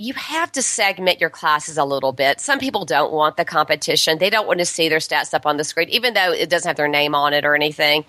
you 0.00 0.14
have 0.14 0.50
to 0.52 0.62
segment 0.62 1.20
your 1.20 1.28
classes 1.28 1.76
a 1.76 1.84
little 1.84 2.12
bit. 2.12 2.40
Some 2.40 2.58
people 2.58 2.86
don't 2.86 3.12
want 3.12 3.36
the 3.36 3.44
competition. 3.44 4.16
They 4.18 4.30
don't 4.30 4.46
want 4.46 4.58
to 4.60 4.64
see 4.64 4.88
their 4.88 4.98
stats 4.98 5.34
up 5.34 5.44
on 5.44 5.58
the 5.58 5.64
screen, 5.64 5.90
even 5.90 6.14
though 6.14 6.32
it 6.32 6.48
doesn't 6.48 6.66
have 6.66 6.76
their 6.76 6.88
name 6.88 7.14
on 7.14 7.34
it 7.34 7.44
or 7.44 7.54
anything. 7.54 8.06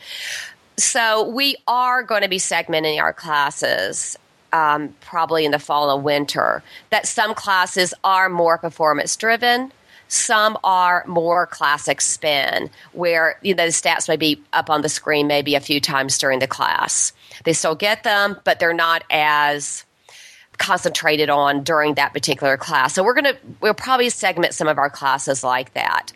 So 0.78 1.28
we 1.28 1.58
are 1.68 2.02
going 2.02 2.22
to 2.22 2.30
be 2.30 2.38
segmenting 2.38 3.02
our 3.02 3.12
classes 3.12 4.18
um, 4.54 4.96
probably 5.02 5.44
in 5.44 5.52
the 5.52 5.60
fall 5.60 5.94
and 5.94 6.02
winter. 6.02 6.64
That 6.92 7.08
some 7.08 7.34
classes 7.34 7.94
are 8.06 8.30
more 8.30 8.58
performance 8.58 9.18
driven. 9.18 9.74
Some 10.08 10.58
are 10.64 11.04
more 11.08 11.46
classic 11.46 12.00
spin, 12.00 12.70
where 12.94 13.38
you 13.42 13.54
know 13.54 13.66
the 13.66 13.72
stats 13.72 14.08
may 14.10 14.18
be 14.18 14.42
up 14.52 14.70
on 14.70 14.82
the 14.82 14.90
screen 14.90 15.28
maybe 15.28 15.56
a 15.56 15.62
few 15.62 15.80
times 15.80 16.18
during 16.18 16.40
the 16.40 16.48
class. 16.48 17.14
They 17.44 17.54
still 17.54 17.76
get 17.76 18.04
them, 18.04 18.38
but 18.44 18.60
they're 18.60 18.74
not 18.74 19.04
as 19.10 19.86
concentrated 20.62 21.30
on 21.30 21.64
during 21.64 21.96
that 21.96 22.14
particular 22.14 22.56
class. 22.56 22.94
So 22.94 23.04
we're 23.04 23.16
going 23.16 23.36
to 23.36 23.38
we'll 23.60 23.74
probably 23.74 24.10
segment 24.10 24.54
some 24.54 24.68
of 24.68 24.78
our 24.78 24.90
classes 24.90 25.44
like 25.44 25.74
that. 25.74 26.14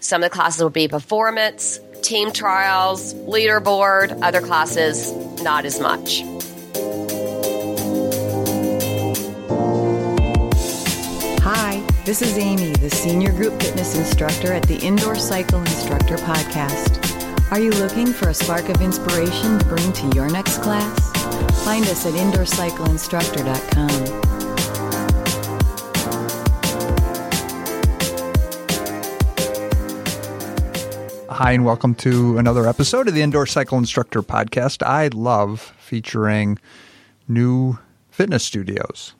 Some 0.00 0.22
of 0.22 0.30
the 0.30 0.34
classes 0.34 0.62
will 0.62 0.70
be 0.70 0.86
performance, 0.86 1.80
team 2.02 2.30
trials, 2.30 3.14
leaderboard, 3.14 4.22
other 4.22 4.40
classes 4.40 5.12
not 5.42 5.64
as 5.64 5.80
much. 5.80 6.22
Hi, 11.42 11.82
this 12.04 12.20
is 12.20 12.36
Amy, 12.36 12.72
the 12.72 12.90
senior 12.90 13.32
group 13.32 13.60
fitness 13.62 13.96
instructor 13.96 14.52
at 14.52 14.64
the 14.64 14.78
Indoor 14.78 15.16
Cycle 15.16 15.60
Instructor 15.60 16.16
podcast. 16.16 17.02
Are 17.50 17.60
you 17.60 17.70
looking 17.70 18.08
for 18.08 18.28
a 18.28 18.34
spark 18.34 18.68
of 18.68 18.82
inspiration 18.82 19.58
to 19.58 19.64
bring 19.64 19.92
to 19.92 20.16
your 20.16 20.28
next 20.28 20.58
class? 20.58 21.15
Find 21.64 21.84
us 21.86 22.06
at 22.06 22.14
indoorcycleinstructor.com. 22.14 24.22
Hi, 31.28 31.52
and 31.52 31.66
welcome 31.66 31.94
to 31.96 32.38
another 32.38 32.66
episode 32.66 33.08
of 33.08 33.14
the 33.14 33.20
Indoor 33.20 33.44
Cycle 33.44 33.76
Instructor 33.76 34.22
Podcast. 34.22 34.82
I 34.82 35.08
love 35.08 35.74
featuring 35.78 36.58
new 37.28 37.78
fitness 38.10 38.42
studios, 38.42 39.14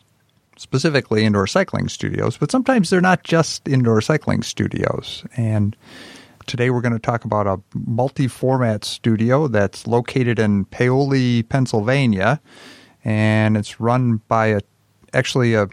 specifically 0.56 1.27
indoor 1.27 1.47
cycling 1.47 1.91
studios, 1.91 2.39
but 2.39 2.51
sometimes 2.51 2.89
they're 2.89 3.03
not 3.03 3.23
just 3.23 3.69
indoor 3.69 4.01
cycling 4.01 4.42
studios. 4.42 5.25
And 5.36 5.77
Today 6.47 6.70
we're 6.70 6.80
going 6.80 6.92
to 6.92 7.00
talk 7.00 7.25
about 7.25 7.48
a 7.48 7.61
multi-format 7.75 8.84
studio 8.84 9.48
that's 9.48 9.86
located 9.86 10.39
in 10.39 10.64
Paoli, 10.66 11.42
Pennsylvania, 11.42 12.41
and 13.05 13.56
it's 13.56 13.80
run 13.80 14.19
by 14.28 14.47
a 14.47 14.61
actually 15.12 15.55
a 15.55 15.69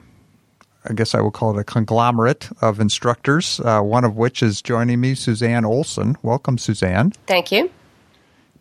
I 0.85 0.94
guess 0.94 1.16
I 1.16 1.21
will 1.21 1.31
call 1.31 1.57
it 1.57 1.61
a 1.61 1.63
conglomerate 1.63 2.49
of 2.61 2.79
instructors, 2.79 3.61
uh, 3.61 3.81
one 3.81 4.03
of 4.03 4.17
which 4.17 4.44
is 4.44 4.61
joining 4.61 4.99
me, 4.99 5.16
Suzanne 5.16 5.63
Olson. 5.63 6.17
Welcome, 6.23 6.57
Suzanne. 6.57 7.11
Thank 7.25 7.51
you. 7.51 7.71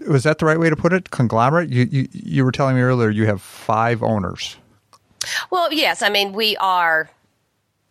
Was 0.06 0.22
that 0.24 0.38
the 0.38 0.46
right 0.46 0.58
way 0.58 0.70
to 0.70 0.77
put 0.77 0.92
it? 0.92 1.10
Conglomerate? 1.10 1.70
You, 1.70 1.88
you, 1.90 2.08
you 2.12 2.44
were 2.44 2.52
telling 2.52 2.77
me 2.77 2.83
earlier 2.83 3.10
you 3.10 3.27
have 3.27 3.42
five 3.42 4.02
owners. 4.02 4.56
Well, 5.50 5.72
yes. 5.72 6.02
I 6.02 6.10
mean, 6.10 6.33
we 6.33 6.56
are, 6.58 7.10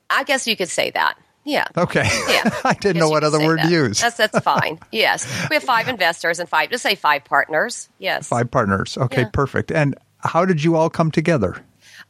I 0.09 0.23
guess 0.23 0.47
you 0.47 0.55
could 0.55 0.69
say 0.69 0.91
that. 0.91 1.17
Yeah. 1.43 1.65
Okay. 1.75 2.07
Yeah. 2.29 2.49
I 2.63 2.73
didn't 2.73 2.99
know 2.99 3.09
what 3.09 3.23
other 3.23 3.39
word 3.39 3.59
that. 3.59 3.65
to 3.67 3.71
use. 3.71 3.99
That's 4.01 4.17
that's 4.17 4.39
fine. 4.39 4.79
yes. 4.91 5.25
We 5.49 5.55
have 5.55 5.63
five 5.63 5.87
investors 5.87 6.39
and 6.39 6.47
five 6.47 6.69
just 6.69 6.83
say 6.83 6.95
five 6.95 7.23
partners. 7.25 7.89
Yes. 7.97 8.27
Five 8.27 8.51
partners. 8.51 8.97
Okay, 8.97 9.21
Yeah. 9.21 9.29
perfect. 9.33 9.71
And 9.71 9.95
how 10.19 10.45
did 10.45 10.63
you 10.63 10.75
all 10.75 10.89
come 10.89 11.09
together? 11.11 11.57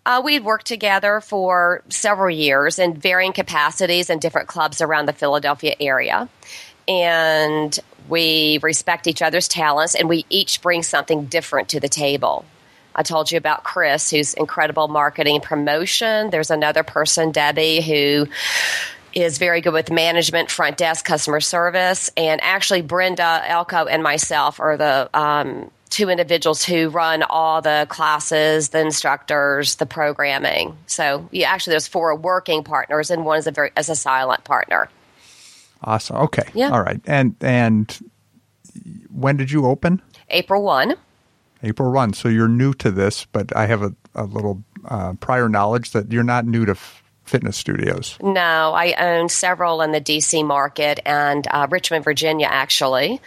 Uh, 0.05 0.21
we'd 0.25 0.43
worked 0.43 0.65
together 0.65 1.21
for 1.21 1.83
several 1.89 2.29
years 2.35 2.79
in 2.79 2.95
varying 2.95 3.33
capacities 3.33 4.09
in 4.09 4.19
different 4.19 4.47
clubs 4.47 4.81
around 4.81 5.05
the 5.07 5.13
Philadelphia 5.13 5.75
area. 5.79 6.27
And 6.87 7.77
we 8.09 8.59
respect 8.63 9.07
each 9.07 9.21
other's 9.21 9.47
talents 9.47 9.95
and 9.95 10.09
we 10.09 10.25
each 10.29 10.61
bring 10.61 10.83
something 10.83 11.25
different 11.25 11.69
to 11.69 11.79
the 11.79 11.87
table. 11.87 12.43
I 12.93 13.03
told 13.03 13.31
you 13.31 13.37
about 13.37 13.63
Chris, 13.63 14.09
who's 14.09 14.33
incredible 14.33 14.87
marketing 14.89 15.35
and 15.35 15.43
promotion. 15.43 16.29
There's 16.31 16.51
another 16.51 16.83
person, 16.83 17.31
Debbie, 17.31 17.79
who 17.81 18.27
is 19.13 19.37
very 19.37 19.61
good 19.61 19.73
with 19.73 19.91
management, 19.91 20.49
front 20.51 20.77
desk, 20.77 21.05
customer 21.05 21.39
service. 21.39 22.09
And 22.17 22.41
actually, 22.43 22.81
Brenda 22.81 23.43
Elko 23.45 23.85
and 23.85 24.03
myself 24.03 24.59
are 24.59 24.77
the 24.77 25.09
um, 25.13 25.71
two 25.89 26.09
individuals 26.09 26.63
who 26.63 26.89
run 26.89 27.23
all 27.23 27.61
the 27.61 27.87
classes, 27.89 28.69
the 28.69 28.79
instructors, 28.79 29.75
the 29.75 29.85
programming. 29.85 30.77
So, 30.87 31.27
yeah, 31.31 31.51
actually, 31.51 31.71
there's 31.71 31.87
four 31.87 32.15
working 32.15 32.63
partners, 32.63 33.11
and 33.11 33.25
one 33.25 33.39
is 33.39 33.47
a 33.47 33.51
very 33.51 33.71
as 33.75 33.89
a 33.89 33.95
silent 33.95 34.43
partner. 34.43 34.89
Awesome. 35.83 36.17
Okay. 36.17 36.49
Yeah. 36.53 36.71
All 36.71 36.81
right. 36.81 37.01
And 37.05 37.35
and 37.41 38.11
when 39.09 39.37
did 39.37 39.51
you 39.51 39.65
open? 39.65 40.01
April 40.29 40.63
one. 40.63 40.95
April 41.63 41.91
1. 41.91 42.13
So 42.13 42.27
you're 42.29 42.47
new 42.47 42.73
to 42.75 42.91
this, 42.91 43.25
but 43.25 43.55
I 43.55 43.65
have 43.67 43.81
a, 43.83 43.93
a 44.15 44.23
little 44.23 44.63
uh, 44.85 45.13
prior 45.13 45.47
knowledge 45.47 45.91
that 45.91 46.11
you're 46.11 46.23
not 46.23 46.45
new 46.45 46.65
to 46.65 46.71
f- 46.71 47.00
fitness 47.31 47.55
studios. 47.55 48.17
No, 48.21 48.73
I 48.73 48.93
own 48.99 49.29
several 49.29 49.81
in 49.81 49.93
the 49.93 50.01
DC 50.01 50.45
market 50.45 50.99
and 51.05 51.47
uh, 51.49 51.65
Richmond, 51.71 52.03
Virginia, 52.03 52.47
actually, 52.51 53.21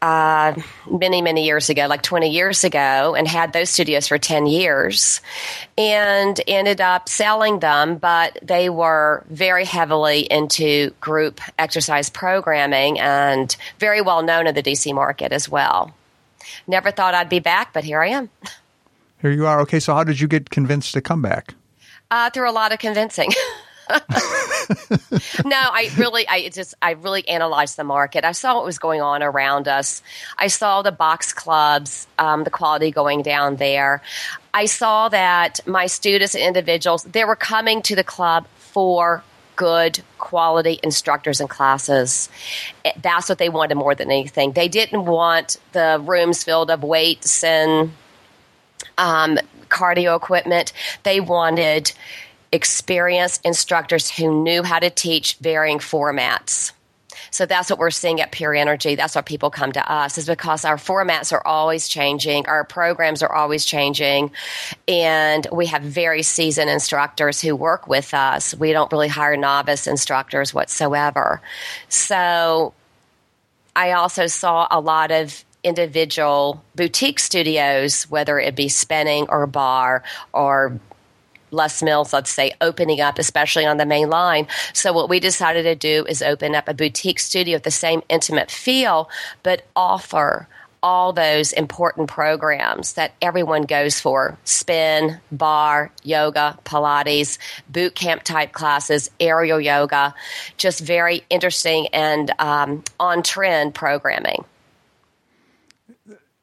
uh, 0.00 0.54
many, 0.90 1.20
many 1.20 1.44
years 1.44 1.68
ago, 1.68 1.86
like 1.86 2.02
20 2.02 2.30
years 2.30 2.64
ago, 2.64 3.14
and 3.14 3.28
had 3.28 3.52
those 3.52 3.68
studios 3.68 4.08
for 4.08 4.16
10 4.16 4.46
years 4.46 5.20
and 5.76 6.40
ended 6.48 6.80
up 6.80 7.10
selling 7.10 7.60
them, 7.60 7.98
but 7.98 8.38
they 8.42 8.70
were 8.70 9.22
very 9.28 9.66
heavily 9.66 10.20
into 10.20 10.90
group 11.00 11.40
exercise 11.58 12.08
programming 12.08 12.98
and 12.98 13.54
very 13.78 14.00
well 14.00 14.22
known 14.22 14.46
in 14.46 14.54
the 14.54 14.62
DC 14.62 14.94
market 14.94 15.30
as 15.30 15.46
well. 15.46 15.94
Never 16.66 16.90
thought 16.90 17.14
I'd 17.14 17.28
be 17.28 17.38
back, 17.38 17.72
but 17.74 17.84
here 17.84 18.00
I 18.00 18.08
am. 18.08 18.30
Here 19.20 19.30
you 19.30 19.46
are. 19.46 19.60
Okay. 19.60 19.78
So 19.78 19.94
how 19.94 20.04
did 20.04 20.18
you 20.18 20.26
get 20.26 20.50
convinced 20.50 20.94
to 20.94 21.00
come 21.00 21.22
back? 21.22 21.54
Uh, 22.12 22.28
through 22.28 22.50
a 22.50 22.52
lot 22.52 22.72
of 22.72 22.78
convincing. 22.78 23.30
no, 23.88 23.96
I 25.56 25.90
really, 25.96 26.28
I 26.28 26.50
just, 26.50 26.74
I 26.82 26.90
really 26.90 27.26
analyzed 27.26 27.78
the 27.78 27.84
market. 27.84 28.22
I 28.22 28.32
saw 28.32 28.56
what 28.56 28.66
was 28.66 28.78
going 28.78 29.00
on 29.00 29.22
around 29.22 29.66
us. 29.66 30.02
I 30.36 30.48
saw 30.48 30.82
the 30.82 30.92
box 30.92 31.32
clubs, 31.32 32.06
um, 32.18 32.44
the 32.44 32.50
quality 32.50 32.90
going 32.90 33.22
down 33.22 33.56
there. 33.56 34.02
I 34.52 34.66
saw 34.66 35.08
that 35.08 35.60
my 35.66 35.86
students 35.86 36.34
and 36.34 36.44
individuals, 36.44 37.04
they 37.04 37.24
were 37.24 37.34
coming 37.34 37.80
to 37.80 37.96
the 37.96 38.04
club 38.04 38.46
for 38.58 39.24
good 39.56 40.02
quality 40.18 40.80
instructors 40.82 41.40
and 41.40 41.48
classes. 41.48 42.28
Eh, 42.84 42.92
That's 43.00 43.30
what 43.30 43.38
they 43.38 43.48
wanted 43.48 43.76
more 43.76 43.94
than 43.94 44.10
anything. 44.10 44.52
They 44.52 44.68
didn't 44.68 45.06
want 45.06 45.56
the 45.72 45.98
rooms 46.04 46.44
filled 46.44 46.70
of 46.70 46.82
weights 46.82 47.42
and 47.42 47.92
um, 49.02 49.38
cardio 49.68 50.16
equipment. 50.16 50.72
They 51.02 51.20
wanted 51.20 51.92
experienced 52.52 53.44
instructors 53.44 54.10
who 54.10 54.42
knew 54.44 54.62
how 54.62 54.78
to 54.78 54.90
teach 54.90 55.36
varying 55.36 55.78
formats. 55.78 56.72
So 57.30 57.46
that's 57.46 57.70
what 57.70 57.78
we're 57.78 57.90
seeing 57.90 58.20
at 58.20 58.30
Pure 58.30 58.56
Energy. 58.56 58.94
That's 58.94 59.14
why 59.14 59.22
people 59.22 59.48
come 59.48 59.72
to 59.72 59.90
us, 59.90 60.18
is 60.18 60.26
because 60.26 60.66
our 60.66 60.76
formats 60.76 61.32
are 61.32 61.44
always 61.46 61.88
changing, 61.88 62.46
our 62.46 62.62
programs 62.62 63.22
are 63.22 63.32
always 63.32 63.64
changing, 63.64 64.30
and 64.86 65.46
we 65.50 65.64
have 65.66 65.80
very 65.80 66.22
seasoned 66.22 66.68
instructors 66.68 67.40
who 67.40 67.56
work 67.56 67.88
with 67.88 68.12
us. 68.12 68.54
We 68.54 68.72
don't 68.72 68.92
really 68.92 69.08
hire 69.08 69.36
novice 69.38 69.86
instructors 69.86 70.52
whatsoever. 70.52 71.40
So 71.88 72.74
I 73.74 73.92
also 73.92 74.26
saw 74.26 74.68
a 74.70 74.80
lot 74.80 75.10
of 75.10 75.42
individual 75.64 76.62
boutique 76.74 77.18
studios, 77.18 78.04
whether 78.04 78.38
it 78.38 78.56
be 78.56 78.68
spinning 78.68 79.26
or 79.28 79.46
barre 79.46 80.02
or 80.32 80.78
Les 81.50 81.82
Mills, 81.82 82.12
let's 82.12 82.30
say, 82.30 82.52
opening 82.60 83.00
up, 83.00 83.18
especially 83.18 83.66
on 83.66 83.76
the 83.76 83.86
main 83.86 84.08
line. 84.08 84.48
So 84.72 84.92
what 84.92 85.08
we 85.08 85.20
decided 85.20 85.64
to 85.64 85.74
do 85.74 86.06
is 86.06 86.22
open 86.22 86.54
up 86.54 86.68
a 86.68 86.74
boutique 86.74 87.20
studio 87.20 87.56
with 87.56 87.64
the 87.64 87.70
same 87.70 88.02
intimate 88.08 88.50
feel, 88.50 89.10
but 89.42 89.66
offer 89.76 90.48
all 90.82 91.12
those 91.12 91.52
important 91.52 92.08
programs 92.08 92.94
that 92.94 93.12
everyone 93.22 93.62
goes 93.62 94.00
for 94.00 94.36
spin, 94.44 95.20
barre, 95.30 95.92
yoga, 96.02 96.58
Pilates, 96.64 97.38
boot 97.68 97.94
camp 97.94 98.24
type 98.24 98.52
classes, 98.52 99.10
aerial 99.20 99.60
yoga, 99.60 100.12
just 100.56 100.80
very 100.80 101.22
interesting 101.30 101.86
and 101.88 102.32
um, 102.40 102.82
on 102.98 103.22
trend 103.22 103.74
programming. 103.74 104.44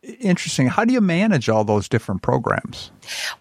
Interesting. 0.01 0.67
How 0.67 0.85
do 0.85 0.93
you 0.93 1.01
manage 1.01 1.49
all 1.49 1.65
those 1.65 1.89
different 1.89 2.21
programs? 2.21 2.89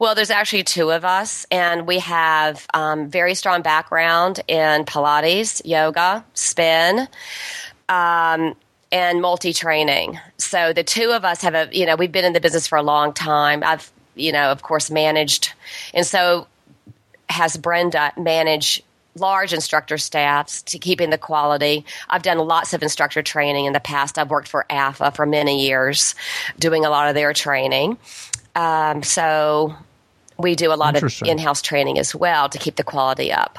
Well, 0.00 0.16
there's 0.16 0.30
actually 0.30 0.64
two 0.64 0.90
of 0.90 1.04
us, 1.04 1.46
and 1.52 1.86
we 1.86 2.00
have 2.00 2.66
um, 2.74 3.08
very 3.08 3.36
strong 3.36 3.62
background 3.62 4.40
in 4.48 4.84
Pilates, 4.84 5.62
yoga, 5.64 6.24
spin, 6.34 7.06
um, 7.88 8.56
and 8.90 9.22
multi 9.22 9.52
training. 9.52 10.18
So 10.38 10.72
the 10.72 10.82
two 10.82 11.12
of 11.12 11.24
us 11.24 11.42
have 11.42 11.54
a 11.54 11.68
you 11.70 11.86
know 11.86 11.94
we've 11.94 12.10
been 12.10 12.24
in 12.24 12.32
the 12.32 12.40
business 12.40 12.66
for 12.66 12.76
a 12.76 12.82
long 12.82 13.12
time. 13.12 13.62
I've 13.62 13.92
you 14.16 14.32
know 14.32 14.50
of 14.50 14.62
course 14.62 14.90
managed, 14.90 15.52
and 15.94 16.04
so 16.04 16.48
has 17.28 17.56
Brenda 17.56 18.12
manage 18.16 18.82
large 19.20 19.52
instructor 19.52 19.98
staffs 19.98 20.62
to 20.62 20.78
keeping 20.78 21.10
the 21.10 21.18
quality. 21.18 21.84
I've 22.10 22.22
done 22.22 22.38
lots 22.38 22.72
of 22.74 22.82
instructor 22.82 23.22
training 23.22 23.66
in 23.66 23.72
the 23.72 23.80
past. 23.80 24.18
I've 24.18 24.30
worked 24.30 24.48
for 24.48 24.66
AFA 24.70 25.12
for 25.12 25.26
many 25.26 25.66
years, 25.66 26.14
doing 26.58 26.84
a 26.84 26.90
lot 26.90 27.08
of 27.08 27.14
their 27.14 27.32
training. 27.32 27.98
Um, 28.56 29.02
so 29.02 29.74
we 30.38 30.54
do 30.54 30.72
a 30.72 30.76
lot 30.76 31.00
of 31.00 31.22
in-house 31.24 31.62
training 31.62 31.98
as 31.98 32.14
well 32.14 32.48
to 32.48 32.58
keep 32.58 32.76
the 32.76 32.84
quality 32.84 33.32
up. 33.32 33.58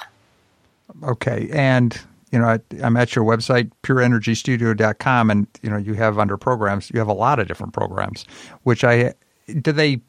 Okay, 1.03 1.50
and 1.51 2.00
you 2.31 2.39
know, 2.39 2.45
I, 2.45 2.59
am 2.81 2.97
at 2.97 3.15
your 3.15 3.25
website, 3.25 3.71
pureenergystudio.com, 3.83 5.29
and 5.29 5.47
you 5.62 5.69
know, 5.69 5.77
you 5.77 5.94
have 5.94 6.19
under 6.19 6.38
programs, 6.38 6.89
you 6.91 7.00
have 7.00 7.07
a 7.07 7.13
lot 7.13 7.39
of 7.39 7.47
different 7.47 7.73
programs. 7.73 8.25
Which 8.63 8.83
I 8.83 9.13
do 9.62 9.71
they 9.71 10.01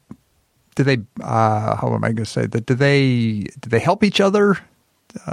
do 0.75 0.83
they 0.83 0.99
uh, 1.21 1.75
how 1.75 1.93
am 1.93 2.03
I 2.03 2.09
going 2.09 2.17
to 2.17 2.25
say 2.25 2.45
that? 2.45 2.65
Do 2.65 2.75
they 2.75 3.45
do 3.59 3.69
they 3.69 3.79
help 3.79 4.03
each 4.03 4.21
other? 4.21 4.57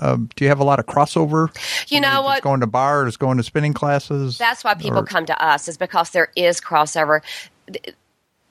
Um, 0.01 0.29
do 0.37 0.45
you 0.45 0.49
have 0.49 0.61
a 0.61 0.65
lot 0.65 0.79
of 0.79 0.87
crossover? 0.87 1.49
You 1.91 2.01
know 2.01 2.23
what? 2.23 2.43
Going 2.43 2.61
to 2.61 2.67
bars, 2.67 3.17
going 3.17 3.37
to 3.39 3.43
spinning 3.43 3.75
classes. 3.75 4.39
That's 4.39 4.65
why 4.65 4.75
people 4.75 5.01
or, 5.01 5.05
come 5.05 5.27
to 5.27 5.45
us 5.45 5.69
is 5.69 5.77
because 5.77 6.11
there 6.11 6.31
is 6.37 6.61
crossover 6.61 7.23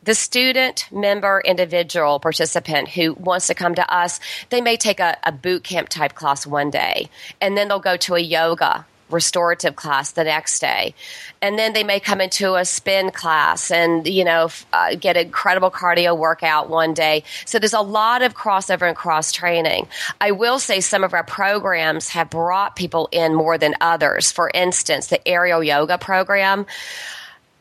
the 0.04 0.16
student 0.16 0.88
member 0.90 1.42
individual 1.44 2.18
participant 2.20 2.88
who 2.88 3.14
wants 3.16 3.48
to 3.48 3.54
come 3.54 3.76
to 3.76 3.94
us 3.94 4.22
they 4.50 4.62
may 4.62 4.78
take 4.78 5.02
a, 5.02 5.18
a, 5.24 5.34
boot 5.34 5.66
camp 5.66 5.90
type 5.90 6.16
class 6.16 6.48
one 6.48 6.70
day 6.70 7.10
and 7.42 7.58
then 7.58 7.68
they'll 7.68 7.80
go 7.80 7.98
to 7.98 8.16
a 8.16 8.20
yoga 8.20 8.86
restorative 9.10 9.76
class 9.76 10.12
the 10.12 10.24
next 10.24 10.60
day 10.60 10.94
and 11.42 11.58
then 11.58 11.74
they 11.74 11.84
may 11.84 12.00
come 12.00 12.20
into 12.20 12.56
a 12.56 12.66
spin 12.66 13.12
class 13.12 13.72
and 13.72 14.08
you 14.08 14.24
know 14.24 14.50
uh, 14.74 14.96
get 14.96 15.16
incredible 15.16 15.72
cardio 15.72 16.18
workout 16.18 16.70
one 16.70 16.94
day 16.94 17.24
so 17.46 17.60
there's 17.60 17.74
a 17.74 17.82
lot 17.82 18.22
of 18.22 18.36
crossover 18.36 18.88
and 18.88 18.98
cross 18.98 19.32
training 19.32 19.88
i 20.22 20.32
will 20.32 20.60
say 20.60 20.80
some 20.82 21.04
of 21.04 21.14
our 21.14 21.24
programs 21.24 22.10
have 22.10 22.30
brought 22.30 22.76
people 22.76 23.08
in 23.12 23.34
more 23.34 23.58
than 23.58 23.74
others 23.82 24.32
for 24.32 24.52
instance 24.54 25.08
the 25.08 25.28
aerial 25.28 25.64
yoga 25.64 25.98
program 25.98 26.66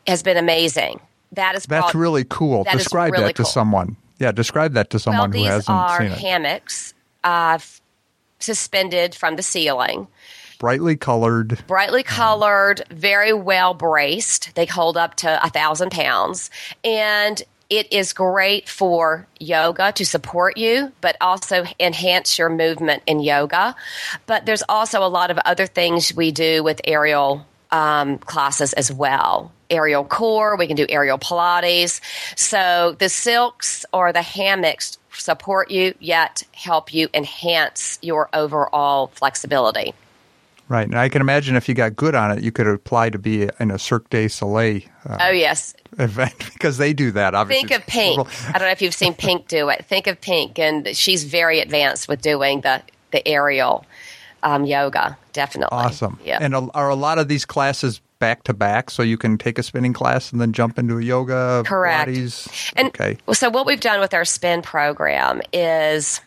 has 0.05 0.23
been 0.23 0.37
amazing 0.37 0.99
that 1.33 1.55
is 1.55 1.65
that's 1.65 1.95
really 1.95 2.23
cool. 2.23 2.63
That 2.63 2.77
describe 2.77 3.13
really 3.13 3.25
that 3.25 3.35
to 3.35 3.43
cool. 3.43 3.51
someone. 3.51 3.95
Yeah, 4.19 4.31
describe 4.31 4.73
that 4.73 4.89
to 4.91 4.99
someone 4.99 5.31
well, 5.31 5.43
who 5.43 5.45
hasn't 5.45 5.89
seen 5.97 6.11
it. 6.11 6.17
hammocks 6.17 6.93
uh, 7.23 7.59
suspended 8.39 9.13
from 9.13 9.35
the 9.35 9.43
ceiling. 9.43 10.07
Brightly 10.59 10.95
colored. 10.95 11.59
Brightly 11.67 12.03
colored, 12.03 12.83
very 12.89 13.33
well 13.33 13.73
braced. 13.73 14.55
They 14.55 14.65
hold 14.65 14.97
up 14.97 15.15
to 15.15 15.45
a 15.45 15.49
thousand 15.49 15.91
pounds. 15.91 16.49
And 16.83 17.41
it 17.69 17.91
is 17.91 18.13
great 18.13 18.69
for 18.69 19.27
yoga 19.39 19.91
to 19.93 20.05
support 20.05 20.57
you, 20.57 20.91
but 21.01 21.17
also 21.19 21.65
enhance 21.79 22.39
your 22.39 22.49
movement 22.49 23.03
in 23.05 23.19
yoga. 23.19 23.75
But 24.25 24.45
there's 24.45 24.63
also 24.67 25.05
a 25.05 25.09
lot 25.09 25.31
of 25.31 25.37
other 25.39 25.67
things 25.67 26.15
we 26.15 26.31
do 26.31 26.63
with 26.63 26.79
aerial 26.85 27.45
um, 27.71 28.19
classes 28.19 28.73
as 28.73 28.91
well. 28.91 29.51
Aerial 29.69 30.05
core, 30.05 30.55
we 30.55 30.67
can 30.67 30.77
do 30.77 30.85
aerial 30.87 31.17
Pilates. 31.17 31.99
So 32.37 32.95
the 32.97 33.09
silks 33.09 33.85
or 33.91 34.13
the 34.13 34.21
hammocks 34.21 34.97
support 35.11 35.69
you, 35.69 35.93
yet 35.99 36.43
help 36.53 36.93
you 36.93 37.09
enhance 37.13 37.99
your 38.01 38.29
overall 38.33 39.07
flexibility. 39.07 39.93
Right, 40.69 40.85
and 40.85 40.99
I 40.99 41.07
can 41.07 41.21
imagine 41.21 41.55
if 41.55 41.69
you 41.69 41.75
got 41.75 41.95
good 41.95 42.13
on 42.13 42.37
it, 42.37 42.43
you 42.43 42.51
could 42.51 42.67
apply 42.67 43.09
to 43.11 43.17
be 43.17 43.49
in 43.59 43.71
a 43.71 43.79
Cirque 43.79 44.09
du 44.09 44.27
Soleil. 44.27 44.81
Uh, 45.07 45.17
oh 45.21 45.29
yes, 45.29 45.73
event 45.97 46.37
because 46.53 46.77
they 46.77 46.91
do 46.91 47.11
that. 47.11 47.33
Obviously, 47.33 47.69
think 47.69 47.81
of 47.81 47.87
Pink. 47.87 48.27
I 48.49 48.51
don't 48.53 48.67
know 48.67 48.71
if 48.71 48.81
you've 48.81 48.93
seen 48.93 49.13
Pink 49.13 49.47
do 49.47 49.69
it. 49.69 49.85
Think 49.85 50.07
of 50.07 50.19
Pink, 50.19 50.59
and 50.59 50.95
she's 50.95 51.23
very 51.23 51.59
advanced 51.61 52.07
with 52.07 52.21
doing 52.21 52.61
the 52.61 52.81
the 53.11 53.25
aerial 53.25 53.85
um, 54.43 54.65
yoga, 54.65 55.17
definitely. 55.33 55.77
Awesome. 55.77 56.19
Yeah. 56.23 56.39
And 56.41 56.55
are 56.55 56.89
a 56.89 56.95
lot 56.95 57.17
of 57.17 57.27
these 57.27 57.45
classes 57.45 58.01
back 58.19 58.43
to 58.43 58.53
back, 58.53 58.89
so 58.89 59.03
you 59.03 59.17
can 59.17 59.37
take 59.37 59.59
a 59.59 59.63
spinning 59.63 59.93
class 59.93 60.31
and 60.31 60.41
then 60.41 60.53
jump 60.53 60.77
into 60.79 60.97
a 60.97 61.01
yoga? 61.01 61.63
Correct. 61.65 62.09
Pilates? 62.09 62.73
And 62.75 62.87
okay. 62.87 63.17
So 63.33 63.49
what 63.49 63.65
we've 63.65 63.79
done 63.79 63.99
with 63.99 64.13
our 64.13 64.25
spin 64.25 64.61
program 64.61 65.41
is 65.53 66.21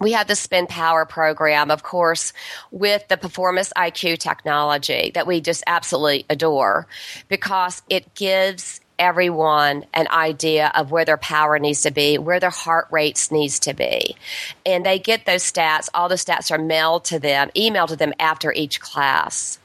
we 0.00 0.12
have 0.12 0.26
the 0.26 0.36
spin 0.36 0.66
power 0.66 1.04
program 1.04 1.70
of 1.70 1.82
course 1.82 2.32
with 2.70 3.06
the 3.08 3.16
performance 3.16 3.72
iq 3.76 4.18
technology 4.18 5.10
that 5.14 5.26
we 5.26 5.40
just 5.40 5.62
absolutely 5.66 6.26
adore 6.28 6.86
because 7.28 7.82
it 7.88 8.14
gives 8.14 8.80
everyone 8.98 9.84
an 9.92 10.06
idea 10.08 10.70
of 10.74 10.90
where 10.90 11.04
their 11.04 11.16
power 11.16 11.58
needs 11.58 11.82
to 11.82 11.90
be, 11.90 12.18
where 12.18 12.40
their 12.40 12.50
heart 12.50 12.86
rates 12.90 13.30
needs 13.30 13.58
to 13.58 13.74
be. 13.74 14.16
And 14.64 14.86
they 14.86 14.98
get 14.98 15.26
those 15.26 15.42
stats, 15.42 15.88
all 15.92 16.08
the 16.08 16.14
stats 16.14 16.50
are 16.50 16.62
mailed 16.62 17.04
to 17.06 17.18
them, 17.18 17.50
emailed 17.56 17.88
to 17.88 17.96
them 17.96 18.14
after 18.18 18.52
each 18.52 18.80
class. 18.80 19.58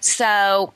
So 0.00 0.72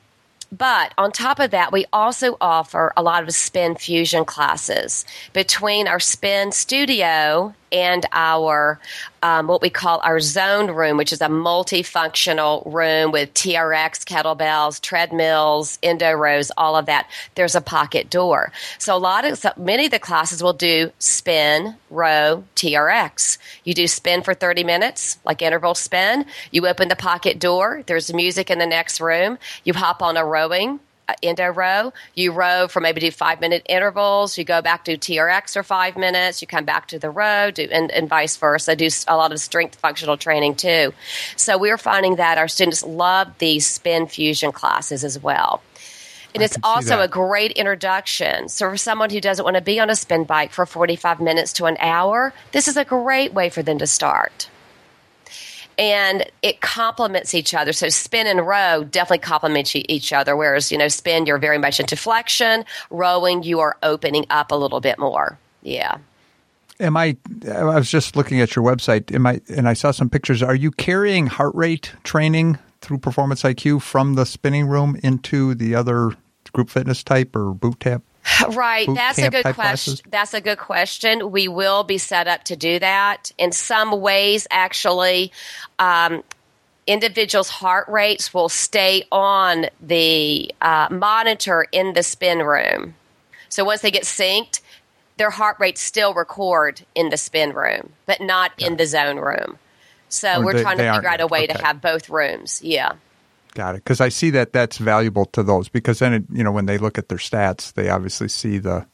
but 0.51 0.93
on 0.97 1.11
top 1.11 1.39
of 1.39 1.51
that, 1.51 1.71
we 1.73 1.85
also 1.91 2.37
offer 2.39 2.93
a 2.95 3.03
lot 3.03 3.23
of 3.23 3.33
spin 3.33 3.75
fusion 3.75 4.25
classes 4.25 5.05
between 5.33 5.87
our 5.87 5.99
spin 5.99 6.51
studio 6.51 7.53
and 7.71 8.05
our 8.11 8.79
um, 9.23 9.47
what 9.47 9.61
we 9.61 9.69
call 9.69 9.99
our 10.03 10.19
zone 10.19 10.69
room, 10.71 10.97
which 10.97 11.11
is 11.11 11.19
a 11.21 11.27
multifunctional 11.27 12.71
room 12.71 13.11
with 13.11 13.33
TRX, 13.33 14.03
kettlebells, 14.03 14.79
treadmills, 14.79 15.79
Indo-Rows, 15.81 16.51
all 16.57 16.75
of 16.75 16.85
that. 16.85 17.09
There's 17.33 17.55
a 17.55 17.61
pocket 17.61 18.09
door, 18.09 18.51
so 18.77 18.95
a 18.95 18.99
lot 18.99 19.25
of 19.25 19.37
so 19.37 19.51
many 19.57 19.85
of 19.85 19.91
the 19.91 19.99
classes 19.99 20.43
will 20.43 20.53
do 20.53 20.91
spin, 20.99 21.75
row, 21.89 22.43
TRX. 22.55 23.37
You 23.63 23.73
do 23.73 23.87
spin 23.87 24.21
for 24.21 24.33
30 24.33 24.63
minutes, 24.63 25.17
like 25.25 25.41
interval 25.41 25.75
spin. 25.75 26.25
You 26.51 26.67
open 26.67 26.87
the 26.89 26.95
pocket 26.95 27.39
door. 27.39 27.83
There's 27.87 28.13
music 28.13 28.51
in 28.51 28.59
the 28.59 28.67
next 28.67 29.01
room. 29.01 29.37
You 29.63 29.73
hop 29.73 30.01
on 30.01 30.17
a 30.17 30.25
rowing 30.25 30.79
Indo-Row. 31.21 31.93
You 32.13 32.31
row 32.31 32.67
for 32.67 32.79
maybe 32.79 33.01
do 33.01 33.11
five 33.11 33.41
minute 33.41 33.63
intervals. 33.67 34.37
You 34.37 34.43
go 34.43 34.61
back 34.61 34.85
to 34.85 34.97
TRX 34.97 35.53
for 35.53 35.63
five 35.63 35.97
minutes. 35.97 36.41
You 36.41 36.47
come 36.47 36.65
back 36.65 36.87
to 36.87 36.99
the 36.99 37.09
row, 37.09 37.51
do, 37.51 37.67
and, 37.71 37.91
and 37.91 38.09
vice 38.09 38.37
versa. 38.37 38.75
Do 38.75 38.89
a 39.07 39.17
lot 39.17 39.31
of 39.31 39.39
strength 39.39 39.75
functional 39.75 40.17
training 40.17 40.55
too. 40.55 40.93
So 41.35 41.57
we're 41.57 41.77
finding 41.77 42.17
that 42.17 42.37
our 42.37 42.47
students 42.47 42.83
love 42.83 43.37
these 43.37 43.67
spin 43.67 44.07
fusion 44.07 44.51
classes 44.51 45.03
as 45.03 45.21
well. 45.21 45.61
And 46.33 46.41
I 46.41 46.45
it's 46.45 46.57
also 46.63 46.99
a 46.99 47.07
great 47.07 47.53
introduction. 47.53 48.49
So, 48.49 48.69
for 48.69 48.75
someone 48.75 49.09
who 49.09 49.21
doesn't 49.21 49.45
want 49.45 49.55
to 49.55 49.61
be 49.61 49.79
on 49.79 49.89
a 49.89 49.95
spin 49.95 50.25
bike 50.25 50.51
for 50.51 50.65
45 50.65 51.21
minutes 51.21 51.53
to 51.53 51.65
an 51.65 51.77
hour, 51.79 52.33
this 52.51 52.67
is 52.67 52.75
a 52.75 52.83
great 52.83 53.33
way 53.33 53.49
for 53.49 53.63
them 53.63 53.77
to 53.77 53.87
start 53.87 54.49
and 55.77 56.25
it 56.41 56.61
complements 56.61 57.33
each 57.33 57.53
other. 57.53 57.73
So 57.73 57.89
spin 57.89 58.27
and 58.27 58.45
row 58.45 58.83
definitely 58.83 59.19
complement 59.19 59.75
each 59.75 60.13
other. 60.13 60.35
Whereas 60.35 60.71
you 60.71 60.77
know 60.77 60.87
spin, 60.87 61.25
you're 61.25 61.37
very 61.37 61.57
much 61.57 61.79
into 61.79 61.95
flexion. 61.95 62.65
Rowing, 62.89 63.43
you 63.43 63.59
are 63.59 63.77
opening 63.83 64.25
up 64.29 64.51
a 64.51 64.55
little 64.55 64.81
bit 64.81 64.99
more. 64.99 65.37
Yeah. 65.61 65.97
Am 66.79 66.97
I? 66.97 67.15
I 67.49 67.63
was 67.63 67.89
just 67.89 68.15
looking 68.15 68.41
at 68.41 68.55
your 68.55 68.65
website. 68.65 69.13
Am 69.13 69.25
I? 69.25 69.41
And 69.49 69.67
I 69.67 69.73
saw 69.73 69.91
some 69.91 70.09
pictures. 70.09 70.43
Are 70.43 70.55
you 70.55 70.71
carrying 70.71 71.27
heart 71.27 71.55
rate 71.55 71.93
training 72.03 72.59
through 72.81 72.97
Performance 72.97 73.43
IQ 73.43 73.81
from 73.81 74.15
the 74.15 74.25
spinning 74.25 74.67
room 74.67 74.97
into 75.01 75.55
the 75.55 75.73
other 75.73 76.11
group 76.51 76.69
fitness 76.69 77.03
type 77.03 77.35
or 77.35 77.53
boot 77.53 77.79
camp? 77.79 78.03
Right. 78.49 78.87
That's 78.93 79.19
a 79.19 79.29
good 79.29 79.43
question. 79.43 79.53
Classes? 79.53 80.01
That's 80.09 80.33
a 80.33 80.41
good 80.41 80.57
question. 80.57 81.31
We 81.31 81.47
will 81.47 81.83
be 81.83 81.97
set 81.97 82.27
up 82.27 82.43
to 82.45 82.55
do 82.55 82.79
that. 82.79 83.31
In 83.37 83.51
some 83.51 84.01
ways, 84.01 84.47
actually, 84.51 85.31
um, 85.79 86.23
individuals' 86.87 87.49
heart 87.49 87.87
rates 87.87 88.33
will 88.33 88.49
stay 88.49 89.05
on 89.11 89.67
the 89.81 90.53
uh, 90.61 90.87
monitor 90.91 91.65
in 91.71 91.93
the 91.93 92.03
spin 92.03 92.39
room. 92.39 92.95
So 93.49 93.63
once 93.63 93.81
they 93.81 93.91
get 93.91 94.03
synced, 94.03 94.61
their 95.17 95.29
heart 95.29 95.57
rates 95.59 95.81
still 95.81 96.13
record 96.13 96.85
in 96.93 97.09
the 97.09 97.17
spin 97.17 97.53
room, 97.53 97.93
but 98.05 98.21
not 98.21 98.51
yeah. 98.57 98.67
in 98.67 98.77
the 98.77 98.85
zone 98.85 99.17
room. 99.17 99.57
So 100.09 100.41
or 100.41 100.45
we're 100.45 100.53
they, 100.53 100.61
trying 100.61 100.77
to 100.77 100.93
figure 100.93 101.09
out 101.09 101.21
a 101.21 101.27
way 101.27 101.45
okay. 101.45 101.53
to 101.53 101.65
have 101.65 101.81
both 101.81 102.09
rooms. 102.09 102.61
Yeah. 102.61 102.93
Got 103.55 103.75
it. 103.75 103.83
Because 103.83 104.01
I 104.01 104.09
see 104.09 104.29
that 104.31 104.53
that's 104.53 104.77
valuable 104.77 105.25
to 105.27 105.41
those 105.41 105.69
because 105.69 105.99
then, 105.99 106.13
it, 106.13 106.23
you 106.31 106.43
know, 106.43 106.51
when 106.51 106.67
they 106.67 106.77
look 106.77 106.97
at 106.97 107.09
their 107.09 107.17
stats, 107.17 107.73
they 107.73 107.89
obviously 107.89 108.27
see 108.27 108.59
the, 108.59 108.85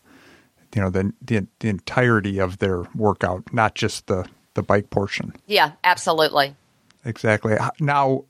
you 0.73 0.81
know, 0.81 0.89
the, 0.89 1.11
the, 1.21 1.47
the 1.59 1.67
entirety 1.67 2.39
of 2.39 2.59
their 2.59 2.83
workout, 2.95 3.51
not 3.51 3.75
just 3.75 4.07
the, 4.07 4.25
the 4.53 4.61
bike 4.63 4.89
portion. 4.91 5.33
Yeah, 5.47 5.73
absolutely. 5.83 6.55
Exactly. 7.03 7.57
Now, 7.79 8.25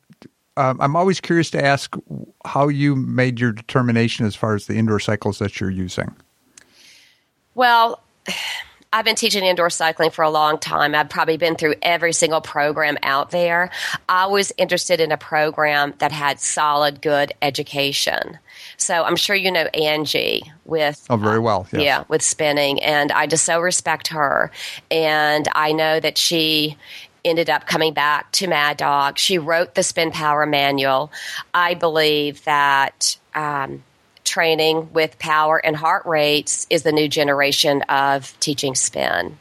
um, 0.55 0.79
I'm 0.79 0.95
always 0.95 1.19
curious 1.19 1.49
to 1.51 1.63
ask 1.63 1.95
how 2.45 2.69
you 2.69 2.95
made 2.95 3.39
your 3.39 3.51
determination 3.51 4.25
as 4.25 4.35
far 4.35 4.55
as 4.55 4.67
the 4.67 4.75
indoor 4.75 4.99
cycles 4.99 5.39
that 5.39 5.59
you're 5.59 5.69
using. 5.69 6.15
Well, 7.55 8.01
I've 8.93 9.05
been 9.05 9.15
teaching 9.15 9.45
indoor 9.45 9.69
cycling 9.69 10.11
for 10.11 10.23
a 10.23 10.29
long 10.29 10.57
time. 10.59 10.93
I've 10.95 11.09
probably 11.09 11.37
been 11.37 11.55
through 11.55 11.75
every 11.81 12.11
single 12.11 12.41
program 12.41 12.97
out 13.03 13.31
there. 13.31 13.69
I 14.09 14.25
was 14.25 14.51
interested 14.57 14.99
in 14.99 15.13
a 15.13 15.17
program 15.17 15.93
that 15.99 16.11
had 16.11 16.41
solid, 16.41 17.01
good 17.01 17.31
education. 17.41 18.37
So 18.75 19.03
I'm 19.03 19.15
sure 19.15 19.35
you 19.35 19.49
know 19.49 19.67
Angie 19.73 20.51
with 20.65 21.05
Oh, 21.09 21.15
very 21.15 21.39
well. 21.39 21.67
Yes. 21.71 21.81
yeah, 21.83 22.03
with 22.09 22.21
spinning. 22.21 22.83
And 22.83 23.13
I 23.13 23.27
just 23.27 23.45
so 23.45 23.61
respect 23.61 24.09
her. 24.09 24.51
And 24.89 25.47
I 25.55 25.71
know 25.71 26.01
that 26.01 26.17
she 26.17 26.75
ended 27.23 27.49
up 27.49 27.67
coming 27.67 27.93
back 27.93 28.29
to 28.33 28.47
Mad 28.47 28.75
Dogg. 28.77 29.17
She 29.17 29.37
wrote 29.37 29.75
the 29.75 29.83
Spin 29.83 30.11
Power 30.11 30.45
Manual. 30.45 31.11
I 31.53 31.75
believe 31.75 32.43
that 32.43 33.17
um, 33.35 33.83
training 34.31 34.93
with 34.93 35.19
power 35.19 35.57
and 35.57 35.75
heart 35.75 36.05
rates 36.05 36.65
is 36.69 36.83
the 36.83 36.93
new 36.93 37.09
generation 37.09 37.81
of 37.83 38.33
teaching 38.39 38.75
spin. 38.75 39.37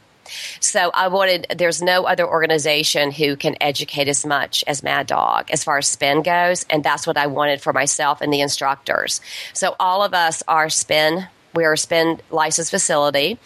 So 0.59 0.91
I 0.93 1.07
wanted, 1.07 1.47
there's 1.55 1.81
no 1.81 2.03
other 2.05 2.27
organization 2.27 3.11
who 3.11 3.37
can 3.37 3.55
educate 3.61 4.09
as 4.09 4.25
much 4.25 4.65
as 4.67 4.83
Mad 4.83 5.07
Dogg 5.07 5.49
as 5.49 5.63
far 5.63 5.77
as 5.77 5.87
spin 5.87 6.23
goes. 6.23 6.65
And 6.69 6.83
that's 6.83 7.07
what 7.07 7.17
I 7.17 7.27
wanted 7.27 7.61
for 7.61 7.71
myself 7.71 8.19
and 8.19 8.33
the 8.33 8.41
instructors. 8.41 9.21
So 9.53 9.75
all 9.79 10.03
of 10.03 10.13
us 10.13 10.43
are 10.47 10.69
spin, 10.69 11.25
we're 11.53 11.73
a 11.73 11.77
spin 11.77 12.19
licensed 12.29 12.71
facility 12.71 13.39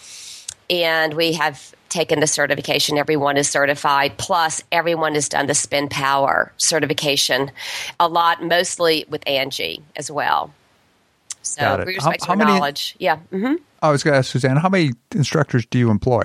and 0.67 1.13
we 1.13 1.33
have 1.33 1.75
taken 1.89 2.19
the 2.21 2.27
certification. 2.27 2.97
Everyone 2.97 3.37
is 3.37 3.47
certified. 3.47 4.17
Plus, 4.17 4.63
everyone 4.71 5.13
has 5.13 5.29
done 5.29 5.45
the 5.45 5.53
spin 5.53 5.89
power 5.89 6.51
certification 6.57 7.51
a 7.99 8.07
lot, 8.07 8.43
mostly 8.43 9.05
with 9.07 9.27
Angie 9.27 9.83
as 9.95 10.09
well. 10.09 10.51
So, 11.45 11.61
Got 11.61 11.79
it. 11.81 11.87
we 11.87 11.93
How- 11.93 12.09
respect 12.09 12.25
how 12.25 12.35
many- 12.35 12.51
knowledge. 12.53 12.95
Yeah. 12.99 13.17
hmm 13.31 13.55
I 13.81 13.91
was 13.91 14.03
going 14.03 14.13
to 14.13 14.17
ask 14.19 14.31
Suzanne, 14.31 14.57
how 14.57 14.69
many 14.69 14.91
instructors 15.13 15.65
do 15.67 15.77
you 15.77 15.91
employ? 15.91 16.23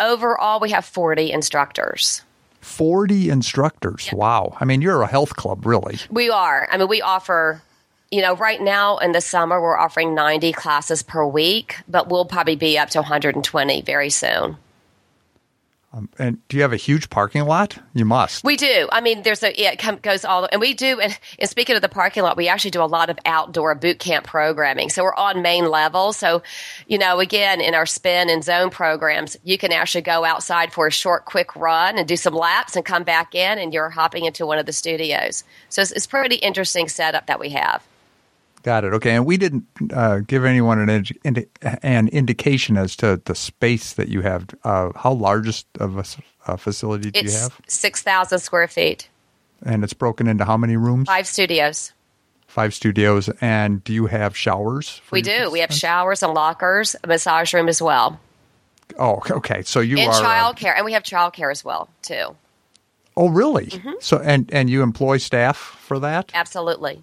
Overall, 0.00 0.58
we 0.60 0.70
have 0.70 0.84
40 0.84 1.30
instructors. 1.30 2.22
40 2.60 3.30
instructors. 3.30 4.08
Wow. 4.12 4.56
I 4.60 4.64
mean, 4.64 4.82
you're 4.82 5.02
a 5.02 5.06
health 5.06 5.36
club, 5.36 5.66
really. 5.66 5.98
We 6.10 6.30
are. 6.30 6.66
I 6.72 6.76
mean, 6.78 6.88
we 6.88 7.00
offer, 7.00 7.62
you 8.10 8.22
know, 8.22 8.34
right 8.36 8.60
now 8.60 8.98
in 8.98 9.12
the 9.12 9.20
summer, 9.20 9.60
we're 9.60 9.76
offering 9.78 10.14
90 10.14 10.52
classes 10.52 11.02
per 11.02 11.24
week, 11.24 11.76
but 11.88 12.08
we'll 12.08 12.24
probably 12.24 12.56
be 12.56 12.76
up 12.78 12.90
to 12.90 13.00
120 13.00 13.82
very 13.82 14.10
soon. 14.10 14.56
Um, 15.94 16.08
and 16.18 16.48
do 16.48 16.56
you 16.56 16.62
have 16.62 16.72
a 16.72 16.76
huge 16.76 17.08
parking 17.08 17.44
lot? 17.44 17.78
You 17.94 18.04
must. 18.04 18.42
We 18.42 18.56
do. 18.56 18.88
I 18.90 19.00
mean, 19.00 19.22
there's 19.22 19.44
a, 19.44 19.54
yeah, 19.56 19.70
it 19.70 19.78
come, 19.78 19.98
goes 19.98 20.24
all, 20.24 20.42
the, 20.42 20.52
and 20.52 20.60
we 20.60 20.74
do, 20.74 20.98
and, 20.98 21.16
and 21.38 21.48
speaking 21.48 21.76
of 21.76 21.82
the 21.82 21.88
parking 21.88 22.24
lot, 22.24 22.36
we 22.36 22.48
actually 22.48 22.72
do 22.72 22.82
a 22.82 22.84
lot 22.84 23.10
of 23.10 23.18
outdoor 23.24 23.76
boot 23.76 24.00
camp 24.00 24.26
programming. 24.26 24.90
So 24.90 25.04
we're 25.04 25.14
on 25.14 25.40
main 25.40 25.70
level. 25.70 26.12
So, 26.12 26.42
you 26.88 26.98
know, 26.98 27.20
again, 27.20 27.60
in 27.60 27.76
our 27.76 27.86
spin 27.86 28.28
and 28.28 28.42
zone 28.42 28.70
programs, 28.70 29.36
you 29.44 29.56
can 29.56 29.70
actually 29.70 30.02
go 30.02 30.24
outside 30.24 30.72
for 30.72 30.88
a 30.88 30.92
short, 30.92 31.26
quick 31.26 31.54
run 31.54 31.96
and 31.96 32.08
do 32.08 32.16
some 32.16 32.34
laps 32.34 32.74
and 32.74 32.84
come 32.84 33.04
back 33.04 33.36
in, 33.36 33.58
and 33.60 33.72
you're 33.72 33.90
hopping 33.90 34.24
into 34.24 34.46
one 34.46 34.58
of 34.58 34.66
the 34.66 34.72
studios. 34.72 35.44
So 35.68 35.80
it's, 35.80 35.92
it's 35.92 36.08
pretty 36.08 36.36
interesting 36.36 36.88
setup 36.88 37.26
that 37.26 37.38
we 37.38 37.50
have. 37.50 37.86
Got 38.64 38.84
it. 38.84 38.94
Okay. 38.94 39.10
And 39.14 39.24
we 39.26 39.36
didn't 39.36 39.64
uh, 39.92 40.18
give 40.26 40.44
anyone 40.44 40.78
an, 40.80 41.04
indi- 41.22 41.46
an 41.82 42.08
indication 42.08 42.76
as 42.76 42.96
to 42.96 43.20
the 43.24 43.34
space 43.34 43.92
that 43.92 44.08
you 44.08 44.22
have. 44.22 44.46
Uh, 44.64 44.90
how 44.96 45.12
large 45.12 45.64
of 45.78 46.18
a 46.46 46.56
facility 46.58 47.10
do 47.12 47.20
you 47.20 47.24
It's 47.26 47.40
have? 47.40 47.60
6,000 47.68 48.38
square 48.40 48.66
feet, 48.66 49.08
And 49.62 49.84
it's 49.84 49.92
broken 49.92 50.26
into 50.26 50.44
how 50.46 50.56
many 50.56 50.76
rooms? 50.76 51.06
five 51.06 51.26
studios. 51.26 51.92
Five 52.46 52.72
studios. 52.72 53.28
And 53.42 53.84
do 53.84 53.92
you 53.92 54.06
have 54.06 54.34
showers? 54.36 55.00
We 55.10 55.20
do. 55.22 55.50
We 55.50 55.60
have 55.60 55.72
showers 55.72 56.22
and 56.22 56.32
lockers, 56.34 56.96
a 57.04 57.06
massage 57.06 57.52
room 57.52 57.68
as 57.68 57.80
well, 57.82 58.18
Oh, 58.98 59.20
okay. 59.30 59.62
So 59.62 59.80
you 59.80 59.98
and 59.98 60.08
are. 60.10 60.14
uh, 60.14 60.22
childcare, 60.54 60.74
and 60.76 60.84
we 60.84 60.92
have 60.92 61.02
childcare 61.02 61.50
as 61.50 61.64
well 61.64 61.88
too. 62.02 62.36
oh, 63.16 63.28
really? 63.28 63.66
Mm-hmm. 63.66 63.92
So 64.00 64.18
and 64.18 64.48
and 64.52 64.68
you 64.70 64.82
employ 64.82 65.16
staff 65.18 65.56
for 65.56 65.98
that? 66.00 66.30
Absolutely. 66.34 67.02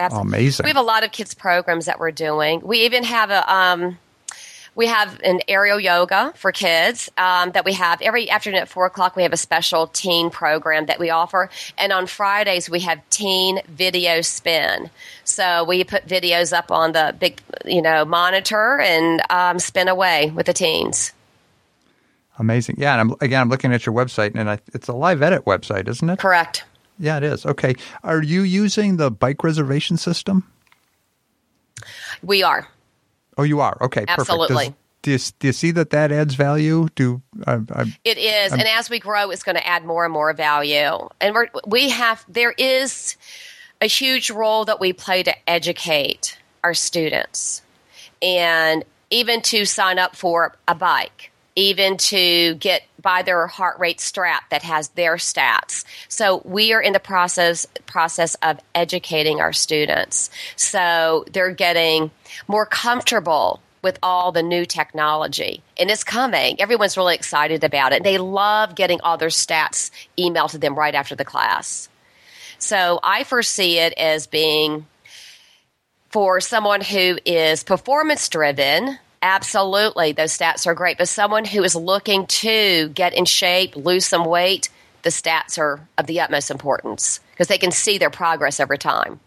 Absolutely. 0.00 0.38
Amazing. 0.38 0.64
We 0.64 0.70
have 0.70 0.76
a 0.76 0.82
lot 0.82 1.04
of 1.04 1.12
kids 1.12 1.34
programs 1.34 1.84
that 1.84 2.00
we're 2.00 2.10
doing. 2.10 2.60
We 2.62 2.86
even 2.86 3.04
have 3.04 3.30
a 3.30 3.54
um, 3.54 3.98
we 4.74 4.86
have 4.86 5.20
an 5.22 5.40
aerial 5.46 5.78
yoga 5.78 6.32
for 6.36 6.52
kids 6.52 7.10
um, 7.18 7.50
that 7.52 7.64
we 7.66 7.74
have 7.74 8.00
every 8.00 8.30
afternoon 8.30 8.62
at 8.62 8.68
four 8.68 8.86
o'clock. 8.86 9.14
We 9.14 9.24
have 9.24 9.32
a 9.34 9.36
special 9.36 9.88
teen 9.88 10.30
program 10.30 10.86
that 10.86 10.98
we 10.98 11.10
offer, 11.10 11.50
and 11.76 11.92
on 11.92 12.06
Fridays 12.06 12.70
we 12.70 12.80
have 12.80 12.98
teen 13.10 13.60
video 13.68 14.22
spin. 14.22 14.88
So 15.24 15.64
we 15.64 15.84
put 15.84 16.06
videos 16.06 16.56
up 16.56 16.70
on 16.70 16.92
the 16.92 17.14
big 17.18 17.40
you 17.66 17.82
know 17.82 18.06
monitor 18.06 18.80
and 18.80 19.20
um, 19.28 19.58
spin 19.58 19.88
away 19.88 20.30
with 20.30 20.46
the 20.46 20.54
teens. 20.54 21.12
Amazing. 22.38 22.76
Yeah. 22.78 22.98
And 22.98 23.12
I'm, 23.12 23.16
again, 23.20 23.42
I'm 23.42 23.50
looking 23.50 23.74
at 23.74 23.84
your 23.84 23.94
website, 23.94 24.34
and 24.34 24.48
I, 24.48 24.60
it's 24.72 24.88
a 24.88 24.94
live 24.94 25.20
edit 25.20 25.44
website, 25.44 25.88
isn't 25.88 26.08
it? 26.08 26.18
Correct. 26.18 26.64
Yeah, 27.00 27.16
it 27.16 27.24
is. 27.24 27.46
Okay. 27.46 27.74
Are 28.04 28.22
you 28.22 28.42
using 28.42 28.98
the 28.98 29.10
bike 29.10 29.42
reservation 29.42 29.96
system? 29.96 30.46
We 32.22 32.42
are. 32.42 32.68
Oh, 33.38 33.42
you 33.42 33.60
are. 33.60 33.78
Okay, 33.80 34.04
Absolutely. 34.06 34.56
perfect. 34.56 34.76
Does, 35.02 35.02
do, 35.02 35.10
you, 35.12 35.32
do 35.38 35.46
you 35.48 35.52
see 35.54 35.70
that 35.70 35.90
that 35.90 36.12
adds 36.12 36.34
value? 36.34 36.88
Do 36.94 37.22
uh, 37.46 37.60
I, 37.74 37.98
It 38.04 38.18
is, 38.18 38.52
and 38.52 38.62
as 38.62 38.90
we 38.90 38.98
grow, 38.98 39.30
it's 39.30 39.42
going 39.42 39.56
to 39.56 39.66
add 39.66 39.82
more 39.84 40.04
and 40.04 40.12
more 40.12 40.34
value. 40.34 41.08
And 41.22 41.34
we're, 41.34 41.48
we 41.66 41.88
have 41.88 42.22
there 42.28 42.52
is 42.52 43.16
a 43.80 43.86
huge 43.86 44.30
role 44.30 44.66
that 44.66 44.78
we 44.78 44.92
play 44.92 45.22
to 45.22 45.34
educate 45.48 46.36
our 46.62 46.74
students, 46.74 47.62
and 48.20 48.84
even 49.08 49.40
to 49.40 49.64
sign 49.64 49.98
up 49.98 50.14
for 50.14 50.54
a 50.68 50.74
bike, 50.74 51.32
even 51.56 51.96
to 51.96 52.56
get 52.56 52.82
buy 53.00 53.22
their 53.22 53.46
heart 53.46 53.78
rate 53.78 54.00
strap 54.00 54.48
that 54.50 54.62
has 54.62 54.88
their 54.90 55.16
stats. 55.16 55.84
So 56.08 56.42
we 56.44 56.72
are 56.72 56.80
in 56.80 56.92
the 56.92 57.00
process 57.00 57.66
process 57.86 58.34
of 58.36 58.60
educating 58.74 59.40
our 59.40 59.52
students, 59.52 60.30
so 60.56 61.24
they're 61.32 61.52
getting 61.52 62.10
more 62.48 62.66
comfortable 62.66 63.60
with 63.82 63.98
all 64.02 64.30
the 64.32 64.42
new 64.42 64.66
technology. 64.66 65.62
And 65.78 65.90
it's 65.90 66.04
coming. 66.04 66.60
Everyone's 66.60 66.96
really 66.96 67.14
excited 67.14 67.64
about 67.64 67.92
it. 67.92 68.02
They 68.02 68.18
love 68.18 68.74
getting 68.74 69.00
all 69.00 69.16
their 69.16 69.28
stats 69.28 69.90
emailed 70.18 70.50
to 70.50 70.58
them 70.58 70.74
right 70.78 70.94
after 70.94 71.14
the 71.14 71.24
class. 71.24 71.88
So 72.58 73.00
I 73.02 73.24
foresee 73.24 73.78
it 73.78 73.94
as 73.94 74.26
being 74.26 74.86
for 76.10 76.40
someone 76.40 76.82
who 76.82 77.18
is 77.24 77.64
performance 77.64 78.28
driven. 78.28 78.98
Absolutely, 79.22 80.12
those 80.12 80.36
stats 80.36 80.66
are 80.66 80.74
great. 80.74 80.98
But 80.98 81.08
someone 81.08 81.44
who 81.44 81.62
is 81.62 81.74
looking 81.74 82.26
to 82.26 82.88
get 82.90 83.14
in 83.14 83.24
shape, 83.26 83.76
lose 83.76 84.06
some 84.06 84.24
weight, 84.24 84.70
the 85.02 85.10
stats 85.10 85.58
are 85.58 85.86
of 85.98 86.06
the 86.06 86.20
utmost 86.20 86.50
importance 86.50 87.20
because 87.32 87.48
they 87.48 87.58
can 87.58 87.70
see 87.70 87.98
their 87.98 88.10
progress 88.10 88.60
over 88.60 88.76
time. 88.76 89.20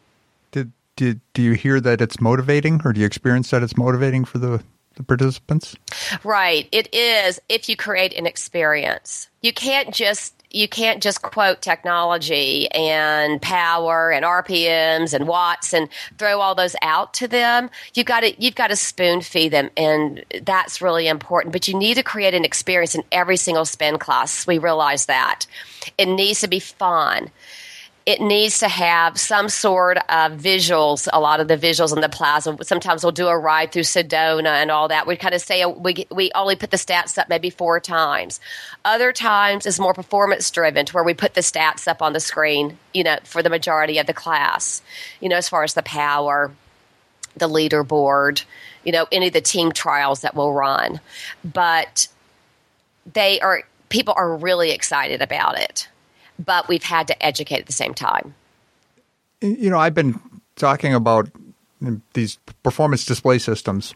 did, 0.52 0.72
did 0.96 1.22
do 1.34 1.42
you 1.42 1.54
hear 1.54 1.80
that 1.80 2.02
it's 2.02 2.20
motivating, 2.20 2.82
or 2.86 2.94
do 2.94 3.02
you 3.02 3.06
experience 3.06 3.50
that 3.52 3.64
it's 3.64 3.78
motivating 3.78 4.26
for 4.26 4.38
the, 4.38 4.64
the 4.96 5.04
participants? 5.04 5.76
Right. 6.24 6.68
It 6.72 6.94
is 6.94 7.40
if 7.50 7.70
you 7.70 7.76
create 7.76 8.14
an 8.14 8.26
experience. 8.26 9.30
You 9.42 9.54
can't 9.54 9.94
just 9.94 10.43
you 10.54 10.68
can't 10.68 11.02
just 11.02 11.24
quote 11.24 11.62
technology 11.62 12.70
and 12.72 13.42
power 13.42 14.12
and 14.12 14.24
RPMs 14.24 15.14
and 15.14 15.28
watts 15.28 15.74
and 15.74 15.90
throw 16.20 16.40
all 16.40 16.54
those 16.54 16.76
out 16.84 17.14
to 17.16 17.28
them. 17.28 17.72
You've 17.96 18.06
got 18.06 18.22
to 18.22 18.42
you've 18.42 18.56
got 18.56 18.68
to 18.68 18.76
spoon 18.76 19.22
feed 19.22 19.50
them 19.50 19.72
and 19.76 20.24
that's 20.44 20.82
really 20.82 21.08
important. 21.08 21.52
But 21.52 21.68
you 21.68 21.78
need 21.78 21.96
to 21.96 22.04
create 22.04 22.36
an 22.36 22.46
experience 22.46 22.94
in 22.94 23.04
every 23.12 23.36
single 23.36 23.66
spin 23.66 23.98
class. 23.98 24.46
We 24.46 24.60
realize 24.60 25.08
that. 25.08 25.48
It 25.98 26.06
needs 26.06 26.42
to 26.42 26.48
be 26.48 26.60
fun 26.60 27.32
it 28.06 28.20
needs 28.20 28.60
to 28.60 28.68
have 28.68 29.18
some 29.18 29.48
sort 29.48 29.98
of 29.98 30.34
visuals. 30.34 31.08
A 31.14 31.22
lot 31.22 31.40
of 31.40 31.48
the 31.48 31.58
visuals 31.58 31.96
in 31.96 32.02
the 32.02 32.10
plaza. 32.10 32.58
Sometimes 32.62 33.04
we'll 33.04 33.14
do 33.14 33.28
a 33.28 33.38
ride 33.38 33.72
through 33.72 33.84
Sedona 33.84 34.62
and 34.62 34.70
all 34.70 34.90
that. 34.90 35.08
We 35.08 35.16
kind 35.16 35.34
of 35.34 35.42
say 35.42 35.66
we 35.66 36.06
we 36.12 36.32
only 36.36 36.56
put 36.58 36.72
the 36.72 36.78
stats 36.78 37.18
up 37.18 37.30
maybe 37.30 37.50
four 37.50 37.80
times. 37.80 38.42
Other 38.84 39.14
times 39.14 39.66
is 39.66 39.80
more 39.80 39.94
performance 39.94 40.50
driven, 40.52 40.86
to 40.86 40.94
where 40.94 41.04
we 41.04 41.14
put 41.14 41.34
the 41.34 41.42
stats 41.42 41.88
up 41.88 42.02
on 42.02 42.12
the 42.12 42.20
screen. 42.20 42.78
You 42.94 43.06
know, 43.06 43.18
for 43.24 43.42
the 43.42 43.50
majority 43.50 43.98
of 44.00 44.08
the 44.08 44.14
class. 44.14 44.82
You 45.22 45.30
know, 45.30 45.38
as 45.38 45.48
far 45.48 45.64
as 45.64 45.74
the 45.74 45.84
power, 45.84 46.52
the 47.38 47.48
leaderboard. 47.48 48.44
You 48.84 48.92
know, 48.92 49.08
any 49.14 49.28
of 49.28 49.34
the 49.34 49.40
team 49.40 49.72
trials 49.72 50.22
that 50.22 50.36
we'll 50.36 50.52
run, 50.52 51.00
but 51.46 52.10
they 53.14 53.40
are 53.40 53.64
people 53.88 54.14
are 54.18 54.36
really 54.36 54.72
excited 54.72 55.22
about 55.22 55.58
it 55.58 55.88
but 56.40 56.68
we've 56.68 56.84
had 56.84 57.08
to 57.08 57.26
educate 57.26 57.60
at 57.60 57.66
the 57.66 57.74
same 57.74 57.94
time. 57.94 58.34
You 59.42 59.70
know, 59.70 59.78
I've 59.78 59.94
been 59.94 60.20
talking 60.56 60.94
about 60.94 61.30
these 62.14 62.38
performance 62.64 63.06
display 63.06 63.40
systems 63.40 63.94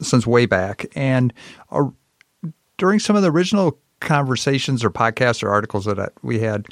since 0.00 0.26
way 0.26 0.46
back, 0.46 0.86
and 0.94 1.32
uh, 1.70 1.84
during 2.78 3.00
some 3.00 3.16
of 3.16 3.22
the 3.22 3.30
original 3.30 3.78
conversations 4.00 4.84
or 4.84 4.90
podcasts 4.90 5.42
or 5.42 5.50
articles 5.50 5.86
that 5.86 6.12
we 6.22 6.38
had, 6.38 6.66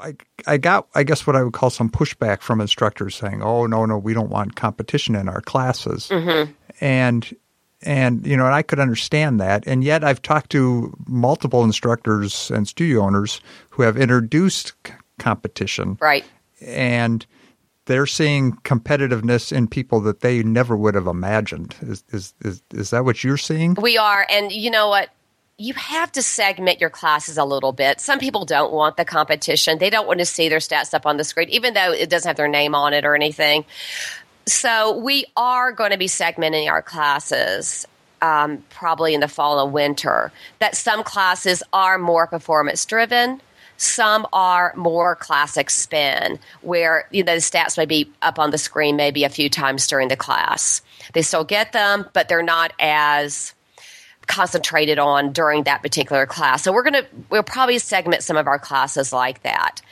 I, 0.00 0.16
I 0.46 0.56
got, 0.56 0.88
I 0.94 1.04
guess, 1.04 1.26
what 1.26 1.36
I 1.36 1.44
would 1.44 1.52
call 1.52 1.70
some 1.70 1.88
pushback 1.88 2.40
from 2.40 2.60
instructors 2.60 3.14
saying, 3.14 3.42
"Oh, 3.42 3.66
no, 3.66 3.86
no, 3.86 3.98
we 3.98 4.14
don't 4.14 4.30
want 4.30 4.56
competition 4.56 5.14
in 5.14 5.28
our 5.28 5.40
classes," 5.40 6.10
and 6.80 7.36
and 7.82 8.26
you 8.26 8.36
know, 8.36 8.46
and 8.46 8.54
I 8.54 8.62
could 8.62 8.78
understand 8.80 9.40
that. 9.40 9.64
And 9.66 9.82
yet, 9.84 10.04
I've 10.04 10.22
talked 10.22 10.50
to 10.50 10.92
multiple 11.06 11.64
instructors 11.64 12.50
and 12.50 12.66
studio 12.68 13.02
owners 13.02 13.40
who 13.70 13.82
have 13.82 13.96
introduced 13.96 14.72
c- 14.86 14.92
competition, 15.18 15.98
Right. 16.00 16.24
and 16.60 17.24
they're 17.86 18.06
seeing 18.06 18.52
competitiveness 18.58 19.50
in 19.52 19.66
people 19.66 20.00
that 20.02 20.20
they 20.20 20.42
never 20.42 20.76
would 20.76 20.94
have 20.94 21.06
imagined. 21.06 21.74
Is 21.82 22.04
is 22.12 22.34
is, 22.40 22.62
is 22.72 22.90
that 22.90 23.04
what 23.04 23.24
you're 23.24 23.36
seeing? 23.36 23.74
We 23.74 23.98
are, 23.98 24.26
and 24.30 24.52
you 24.52 24.70
know 24.70 24.88
what? 24.88 25.08
You 25.58 25.74
have 25.74 26.10
to 26.12 26.22
segment 26.22 26.80
your 26.80 26.90
classes 26.90 27.36
a 27.38 27.44
little 27.44 27.72
bit. 27.72 28.00
Some 28.00 28.18
people 28.18 28.44
don't 28.44 28.72
want 28.72 28.96
the 28.96 29.04
competition. 29.04 29.78
They 29.78 29.90
don't 29.90 30.06
want 30.08 30.18
to 30.18 30.24
see 30.26 30.48
their 30.48 30.58
stats 30.58 30.92
up 30.94 31.06
on 31.06 31.18
the 31.18 31.24
screen, 31.24 31.50
even 31.50 31.74
though 31.74 31.92
it 31.92 32.08
doesn't 32.08 32.28
have 32.28 32.36
their 32.36 32.48
name 32.48 32.74
on 32.74 32.94
it 32.94 33.04
or 33.04 33.14
anything. 33.14 33.64
So 34.46 34.96
we 34.96 35.26
are 35.36 35.72
going 35.72 35.92
to 35.92 35.98
be 35.98 36.08
segmenting 36.08 36.68
our 36.68 36.82
classes 36.82 37.86
um, 38.22 38.64
probably 38.70 39.14
in 39.14 39.20
the 39.20 39.28
fall 39.28 39.62
and 39.62 39.72
winter. 39.72 40.32
That 40.60 40.76
some 40.76 41.02
classes 41.02 41.62
are 41.72 41.98
more 41.98 42.26
performance 42.26 42.84
driven. 42.84 43.40
Some 43.76 44.26
are 44.32 44.72
more 44.76 45.16
classic 45.16 45.68
spin, 45.68 46.38
where 46.60 47.08
you 47.10 47.24
know 47.24 47.34
the 47.34 47.40
stats 47.40 47.76
may 47.76 47.86
be 47.86 48.12
up 48.22 48.38
on 48.38 48.52
the 48.52 48.58
screen 48.58 48.94
maybe 48.94 49.24
a 49.24 49.28
few 49.28 49.50
times 49.50 49.88
during 49.88 50.06
the 50.06 50.16
class. 50.16 50.82
They 51.14 51.22
still 51.22 51.42
get 51.42 51.72
them, 51.72 52.08
but 52.12 52.28
they're 52.28 52.44
not 52.44 52.72
as 52.78 53.54
concentrated 54.28 55.00
on 55.00 55.32
during 55.32 55.64
that 55.64 55.82
particular 55.82 56.26
class. 56.26 56.62
So 56.62 56.72
we're 56.72 56.84
going 56.84 57.02
to 57.02 57.06
we'll 57.28 57.42
probably 57.42 57.78
segment 57.78 58.22
some 58.22 58.36
of 58.36 58.46
our 58.46 58.58
classes 58.58 59.12
like 59.12 59.42
that. 59.42 59.82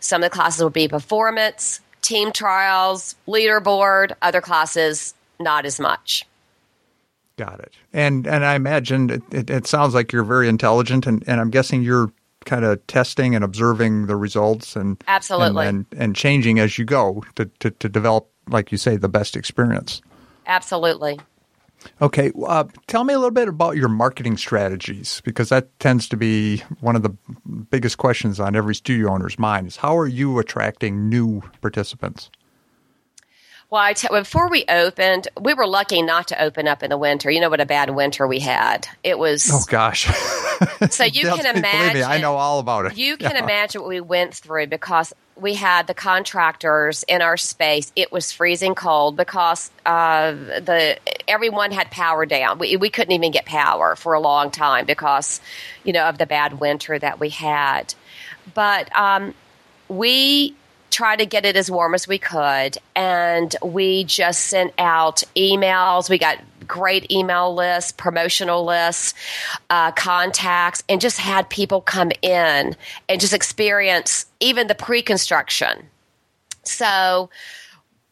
Some 0.00 0.22
of 0.22 0.30
the 0.30 0.34
classes 0.34 0.62
will 0.62 0.68
be 0.68 0.86
performance, 0.86 1.80
team 2.02 2.32
trials, 2.32 3.14
leaderboard, 3.26 4.12
other 4.22 4.40
classes 4.40 5.14
not 5.40 5.64
as 5.64 5.78
much. 5.78 6.26
Got 7.36 7.60
it. 7.60 7.72
And 7.92 8.26
and 8.26 8.44
I 8.44 8.54
imagine 8.54 9.10
it, 9.10 9.22
it, 9.30 9.50
it 9.50 9.66
sounds 9.66 9.94
like 9.94 10.12
you're 10.12 10.24
very 10.24 10.48
intelligent, 10.48 11.06
and, 11.06 11.22
and 11.28 11.40
I'm 11.40 11.50
guessing 11.50 11.82
you're 11.82 12.12
kind 12.44 12.64
of 12.64 12.84
testing 12.86 13.34
and 13.34 13.44
observing 13.44 14.06
the 14.06 14.16
results 14.16 14.74
and 14.74 15.02
Absolutely. 15.06 15.66
and, 15.66 15.86
and, 15.92 16.00
and 16.00 16.16
changing 16.16 16.58
as 16.58 16.78
you 16.78 16.84
go 16.84 17.22
to, 17.34 17.44
to, 17.60 17.70
to 17.70 17.88
develop, 17.88 18.28
like 18.48 18.72
you 18.72 18.78
say, 18.78 18.96
the 18.96 19.08
best 19.08 19.36
experience. 19.36 20.00
Absolutely. 20.46 21.20
Okay, 22.02 22.32
uh, 22.46 22.64
tell 22.86 23.04
me 23.04 23.14
a 23.14 23.18
little 23.18 23.30
bit 23.30 23.48
about 23.48 23.76
your 23.76 23.88
marketing 23.88 24.36
strategies 24.36 25.20
because 25.24 25.48
that 25.48 25.78
tends 25.78 26.08
to 26.08 26.16
be 26.16 26.62
one 26.80 26.96
of 26.96 27.02
the 27.02 27.10
biggest 27.70 27.98
questions 27.98 28.40
on 28.40 28.56
every 28.56 28.74
studio 28.74 29.12
owner's 29.12 29.38
mind. 29.38 29.68
Is 29.68 29.76
how 29.76 29.96
are 29.96 30.06
you 30.06 30.38
attracting 30.38 31.08
new 31.08 31.42
participants? 31.60 32.30
Well, 33.70 33.82
I 33.82 33.92
tell, 33.92 34.10
before 34.18 34.48
we 34.48 34.64
opened, 34.66 35.28
we 35.38 35.52
were 35.52 35.66
lucky 35.66 36.00
not 36.00 36.28
to 36.28 36.42
open 36.42 36.66
up 36.66 36.82
in 36.82 36.88
the 36.88 36.96
winter. 36.96 37.30
You 37.30 37.40
know 37.40 37.50
what 37.50 37.60
a 37.60 37.66
bad 37.66 37.90
winter 37.90 38.26
we 38.26 38.40
had. 38.40 38.88
It 39.04 39.18
was 39.18 39.50
Oh 39.52 39.62
gosh! 39.68 40.06
so 40.90 41.04
you 41.04 41.22
can 41.36 41.54
believe 41.60 41.94
me. 41.94 42.02
I 42.02 42.18
know 42.18 42.36
all 42.36 42.60
about 42.60 42.86
it. 42.86 42.96
You 42.96 43.18
can 43.18 43.32
Yeah. 43.36 43.44
imagine 43.44 43.82
what 43.82 43.88
we 43.88 44.00
went 44.00 44.34
through 44.34 44.68
because 44.68 45.12
we 45.36 45.54
had 45.54 45.86
the 45.86 45.92
contractors 45.92 47.02
in 47.06 47.20
our 47.20 47.36
space. 47.36 47.92
It 47.94 48.10
was 48.10 48.32
freezing 48.32 48.74
cold 48.74 49.16
because 49.18 49.70
uh, 49.84 50.32
the 50.32 50.98
everyone 51.28 51.70
had 51.70 51.90
power 51.90 52.24
down. 52.24 52.58
We, 52.58 52.76
we 52.78 52.88
couldn't 52.88 53.12
even 53.12 53.32
get 53.32 53.44
power 53.44 53.96
for 53.96 54.14
a 54.14 54.20
long 54.20 54.50
time 54.50 54.86
because 54.86 55.42
you 55.84 55.92
know 55.92 56.08
of 56.08 56.16
the 56.16 56.26
bad 56.26 56.58
winter 56.58 56.98
that 56.98 57.20
we 57.20 57.28
had. 57.28 57.94
But 58.54 58.94
um, 58.96 59.34
we 59.88 60.54
tried 60.90 61.16
to 61.16 61.26
get 61.26 61.44
it 61.44 61.56
as 61.56 61.70
warm 61.70 61.94
as 61.94 62.08
we 62.08 62.18
could. 62.18 62.78
And 62.96 63.54
we 63.62 64.04
just 64.04 64.46
sent 64.46 64.72
out 64.78 65.22
emails. 65.36 66.08
We 66.10 66.18
got 66.18 66.38
great 66.66 67.10
email 67.10 67.54
lists 67.54 67.92
promotional 67.92 68.64
lists 68.64 69.14
uh, 69.70 69.90
contacts 69.92 70.84
and 70.88 71.00
just 71.00 71.18
had 71.18 71.48
people 71.48 71.80
come 71.80 72.12
in 72.20 72.76
and 73.08 73.20
just 73.20 73.32
experience 73.32 74.26
even 74.38 74.66
the 74.66 74.74
pre-construction. 74.74 75.88
So 76.64 77.30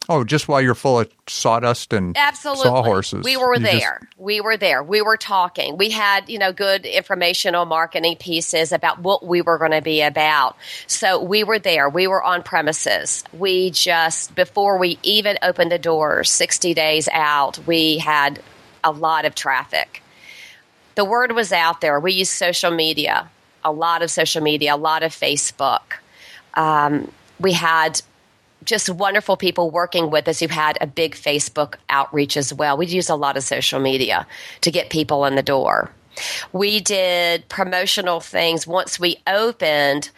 Oh, 0.09 0.23
just 0.23 0.47
while 0.47 0.61
you're 0.63 0.75
full 0.77 1.01
of 1.01 1.11
sawdust 1.27 1.93
and 1.93 2.17
Absolutely. 2.17 2.63
sawhorses. 2.65 3.25
We 3.25 3.37
were 3.37 3.55
You 3.57 3.61
just- 3.61 3.73
there. 3.81 4.01
we 4.17 4.41
were 4.41 4.57
there. 4.57 4.83
We 4.83 5.03
were 5.03 5.17
talking. 5.17 5.77
We 5.77 5.91
had, 5.91 6.29
you 6.29 6.39
know, 6.39 6.53
good 6.53 6.87
informational 6.87 7.65
marketing 7.65 8.17
pieces 8.17 8.71
about 8.71 9.01
what 9.01 9.27
we 9.27 9.43
were 9.43 9.59
going 9.59 9.73
to 9.73 9.83
be 9.83 10.03
about. 10.03 10.57
So 10.87 11.21
we 11.21 11.43
were 11.43 11.59
there. 11.59 11.89
We 11.89 12.07
were 12.07 12.23
on 12.23 12.43
premises. 12.45 13.25
We 13.33 13.71
just, 13.71 14.35
before 14.37 14.79
we 14.79 14.99
even 15.03 15.39
opened 15.43 15.73
the 15.73 15.79
doors, 15.79 16.31
60 16.31 16.73
days 16.75 17.09
out, 17.13 17.59
we 17.67 17.99
had 17.99 18.41
a 18.85 18.93
lot 18.93 19.25
of 19.25 19.35
traffic. 19.35 20.03
The 20.95 21.05
word 21.05 21.33
was 21.33 21.53
out 21.53 21.81
there. 21.81 21.99
We 21.99 22.13
used 22.13 22.31
social 22.33 22.71
media, 22.71 23.29
a 23.65 23.73
lot 23.73 24.03
of 24.03 24.11
social 24.11 24.43
media, 24.43 24.75
a 24.75 24.77
lot 24.77 25.03
of 25.03 25.11
Facebook. 25.13 25.83
Um, 26.55 27.11
we 27.41 27.53
had 27.53 28.01
just 28.65 28.91
wonderful 28.91 29.37
people 29.37 29.71
working 29.71 30.11
with 30.11 30.29
us 30.29 30.41
who 30.41 30.49
had 30.49 30.79
a 30.81 30.87
big 30.87 31.15
Facebook 31.15 31.75
outreach 31.89 32.37
as 32.37 32.53
well. 32.53 32.77
We 32.77 32.87
use 32.87 33.09
a 33.09 33.15
lot 33.15 33.37
of 33.37 33.43
social 33.43 33.81
media 33.81 34.27
to 34.63 34.71
get 34.71 34.91
people 34.91 35.25
in 35.25 35.37
the 35.37 35.43
door. 35.43 35.91
We 36.53 36.81
did 36.81 37.49
promotional 37.49 38.21
things 38.21 38.67
once 38.67 38.99
we 38.99 39.19
opened. 39.27 40.11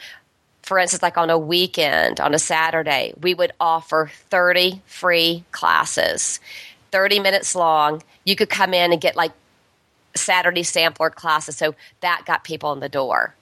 For 0.63 0.79
instance, 0.79 1.03
like 1.03 1.19
on 1.19 1.31
a 1.31 1.39
weekend, 1.39 2.21
on 2.21 2.35
a 2.35 2.39
Saturday, 2.39 3.13
we 3.21 3.35
would 3.35 3.53
offer 3.59 4.11
30 4.31 4.83
free 4.87 5.45
classes, 5.51 6.41
30 6.93 7.21
minutes 7.21 7.55
long. 7.55 8.03
You 8.25 8.37
could 8.37 8.51
come 8.51 8.75
in 8.75 8.93
and 8.93 9.01
get 9.01 9.17
like 9.17 9.33
Saturday 10.15 10.63
sampler 10.63 11.11
classes. 11.11 11.57
So 11.57 11.75
that 12.01 12.23
got 12.27 12.45
people 12.45 12.73
in 12.73 12.81
the 12.81 12.89
door 12.89 13.35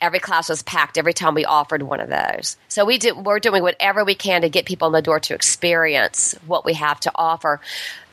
every 0.00 0.18
class 0.18 0.48
was 0.48 0.62
packed 0.62 0.98
every 0.98 1.12
time 1.12 1.34
we 1.34 1.44
offered 1.44 1.82
one 1.82 2.00
of 2.00 2.08
those. 2.08 2.56
So 2.68 2.84
we 2.84 2.98
do, 2.98 3.14
we're 3.14 3.40
doing 3.40 3.62
whatever 3.62 4.04
we 4.04 4.14
can 4.14 4.42
to 4.42 4.48
get 4.48 4.66
people 4.66 4.86
in 4.88 4.92
the 4.92 5.02
door 5.02 5.20
to 5.20 5.34
experience 5.34 6.34
what 6.46 6.64
we 6.64 6.74
have 6.74 7.00
to 7.00 7.12
offer. 7.14 7.60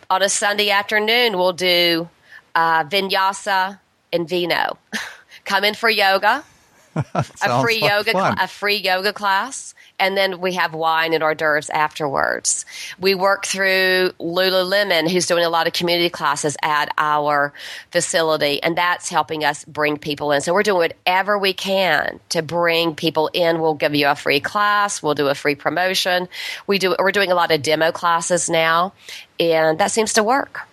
On 0.09 0.21
a 0.21 0.29
Sunday 0.29 0.69
afternoon, 0.69 1.37
we'll 1.37 1.53
do 1.53 2.09
uh, 2.55 2.83
vinyasa 2.85 3.79
and 4.11 4.27
vino. 4.27 4.77
Come 5.45 5.65
in 5.65 5.73
for 5.73 5.89
yoga, 5.89 6.43
a 6.95 7.23
free 7.61 7.81
like 7.81 7.91
yoga, 7.91 8.11
cl- 8.11 8.35
a 8.39 8.47
free 8.47 8.77
yoga 8.77 9.11
class, 9.11 9.75
and 10.03 10.17
then 10.17 10.41
we 10.41 10.51
have 10.53 10.73
wine 10.73 11.13
and 11.13 11.23
hors 11.23 11.35
d'oeuvres 11.35 11.69
afterwards. 11.69 12.65
We 12.99 13.15
work 13.15 13.45
through 13.45 14.11
Lululemon, 14.19 15.09
who's 15.09 15.25
doing 15.25 15.45
a 15.45 15.49
lot 15.49 15.65
of 15.65 15.71
community 15.71 16.09
classes 16.09 16.57
at 16.61 16.93
our 16.97 17.53
facility, 17.91 18.61
and 18.61 18.77
that's 18.77 19.07
helping 19.07 19.45
us 19.45 19.63
bring 19.63 19.97
people 19.97 20.33
in. 20.33 20.41
So 20.41 20.53
we're 20.53 20.63
doing 20.63 20.77
whatever 20.77 21.37
we 21.37 21.53
can 21.53 22.19
to 22.29 22.41
bring 22.41 22.95
people 22.95 23.29
in. 23.31 23.61
We'll 23.61 23.75
give 23.75 23.95
you 23.95 24.09
a 24.09 24.15
free 24.15 24.41
class. 24.41 25.01
We'll 25.01 25.15
do 25.15 25.29
a 25.29 25.35
free 25.35 25.55
promotion. 25.55 26.27
We 26.67 26.79
do. 26.79 26.97
We're 26.99 27.13
doing 27.13 27.31
a 27.31 27.35
lot 27.35 27.51
of 27.51 27.61
demo 27.61 27.93
classes 27.93 28.49
now, 28.49 28.91
and 29.39 29.79
that 29.79 29.91
seems 29.91 30.11
to 30.13 30.23
work. 30.23 30.67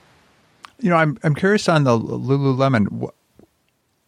You 0.81 0.91
know, 0.91 0.97
I'm 0.97 1.19
I'm 1.23 1.37
curious 1.37 1.69
on 1.69 1.85
the 1.85 1.97
Lululemon. 1.97 3.11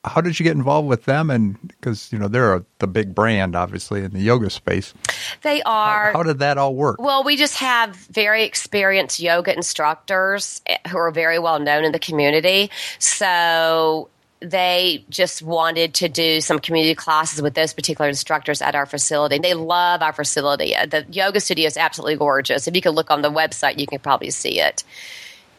How 0.05 0.21
did 0.21 0.39
you 0.41 0.45
get 0.45 0.57
involved 0.57 0.89
with 0.89 1.05
them? 1.05 1.31
And 1.31 1.61
because 1.69 2.13
you 2.13 2.19
know 2.19 2.29
they're 2.29 2.65
the 2.79 2.89
big 2.89 3.15
brand, 3.15 3.55
obviously 3.55 4.03
in 4.03 4.11
the 4.11 4.21
yoga 4.21 4.51
space. 4.51 4.95
They 5.43 5.63
are. 5.63 6.13
How 6.13 6.25
did 6.25 6.41
that 6.41 6.59
all 6.59 6.75
work? 6.75 7.01
Well, 7.01 7.23
we 7.23 7.37
just 7.37 7.59
have 7.59 7.95
very 7.95 8.45
experienced 8.45 9.21
yoga 9.21 9.55
instructors 9.55 10.61
eh, 10.67 10.79
who 10.89 10.99
are 10.99 11.13
very 11.13 11.39
well 11.39 11.61
known 11.61 11.85
in 11.85 11.93
the 11.93 12.01
community. 12.01 12.71
So 12.99 14.09
they 14.43 15.05
just 15.09 15.43
wanted 15.43 15.95
to 15.95 16.09
do 16.09 16.41
some 16.41 16.59
community 16.59 16.95
classes 16.95 17.41
with 17.41 17.55
those 17.55 17.73
particular 17.73 18.09
instructors 18.09 18.61
at 18.61 18.75
our 18.75 18.87
facility. 18.87 19.39
They 19.39 19.55
love 19.55 20.03
our 20.03 20.13
facility. 20.13 20.75
The 20.89 21.07
yoga 21.11 21.41
studio 21.41 21.67
is 21.67 21.77
absolutely 21.77 22.17
gorgeous. 22.17 22.67
If 22.67 22.75
you 22.75 22.83
could 22.83 22.95
look 22.95 23.11
on 23.11 23.23
the 23.23 23.31
website, 23.31 23.79
you 23.79 23.87
can 23.87 24.01
probably 24.01 24.31
see 24.31 24.61
it. 24.61 24.83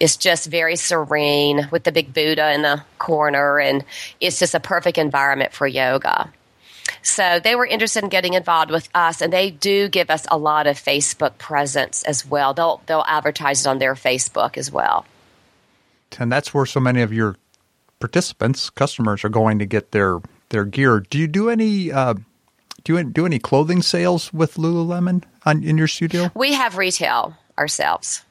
It's 0.04 0.18
just 0.18 0.48
very 0.48 0.76
serene 0.76 1.70
with 1.72 1.86
the 1.86 1.94
big 1.94 2.14
Buddha 2.14 2.52
in 2.52 2.62
the 2.62 2.84
corner, 3.00 3.58
and 3.58 3.86
it's 4.20 4.38
just 4.38 4.54
a 4.54 4.60
perfect 4.60 4.98
environment 4.98 5.54
for 5.54 5.66
yoga. 5.66 6.30
So 7.04 7.40
they 7.40 7.56
were 7.56 7.66
interested 7.66 8.04
in 8.04 8.10
getting 8.10 8.34
involved 8.34 8.70
with 8.70 8.90
us, 8.94 9.22
and 9.22 9.32
they 9.32 9.50
do 9.50 9.88
give 9.88 10.10
us 10.10 10.26
a 10.30 10.38
lot 10.38 10.68
of 10.68 10.76
Facebook 10.76 11.38
presence 11.38 12.04
as 12.04 12.26
well. 12.26 12.54
They'll 12.54 12.82
they'll 12.86 13.06
advertise 13.08 13.66
it 13.66 13.70
on 13.70 13.80
their 13.80 13.96
Facebook 13.96 14.58
as 14.58 14.70
well. 14.70 15.06
and 16.20 16.30
that's 16.30 16.54
where 16.54 16.66
so 16.66 16.82
many 16.82 17.02
of 17.02 17.14
your 17.14 17.38
participants, 18.02 18.70
customers, 18.70 19.24
are 19.24 19.30
going 19.30 19.58
to 19.60 19.66
get 19.66 19.92
their 19.92 20.20
their 20.50 20.66
gear. 20.66 21.00
Do 21.00 21.18
you 21.18 21.28
do 21.28 21.50
any 21.50 21.94
uh, 21.94 22.16
do 22.84 22.98
you 22.98 23.04
do 23.06 23.26
any 23.26 23.40
clothing 23.40 23.82
sales 23.82 24.34
with 24.34 24.56
Lululemon 24.56 25.24
on, 25.46 25.64
in 25.64 25.78
your 25.78 25.88
studio? 25.88 26.30
We 26.36 26.52
have 26.56 26.76
retail 26.76 27.38
ourselves. 27.58 28.26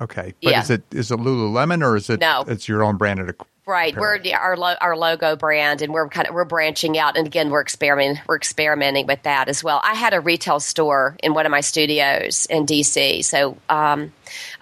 Okay, 0.00 0.34
but 0.42 0.50
Yeah. 0.52 0.60
is 0.62 0.70
it 0.70 0.82
is 0.92 1.10
it 1.10 1.18
Lululemon 1.18 1.84
or 1.84 1.96
is 1.96 2.08
it 2.10 2.20
No. 2.20 2.44
it's 2.46 2.68
your 2.68 2.82
own 2.82 2.96
branded? 2.96 3.34
Right, 3.66 3.96
we're 3.96 4.18
our 4.34 4.56
lo- 4.56 4.74
our 4.80 4.96
logo 4.96 5.36
brand, 5.36 5.80
and 5.82 5.92
we're 5.92 6.08
kind 6.08 6.26
of 6.26 6.34
we're 6.34 6.44
branching 6.44 6.98
out, 6.98 7.16
and 7.16 7.26
again, 7.26 7.50
we're 7.50 7.60
experimenting 7.60 8.20
we're 8.26 8.36
experimenting 8.36 9.06
with 9.06 9.22
that 9.22 9.48
as 9.48 9.62
well. 9.62 9.80
I 9.84 9.94
had 9.94 10.12
a 10.12 10.20
retail 10.20 10.58
store 10.58 11.16
in 11.22 11.34
one 11.34 11.46
of 11.46 11.52
my 11.52 11.60
studios 11.60 12.46
in 12.46 12.66
DC, 12.66 13.22
so 13.24 13.56
um, 13.68 14.12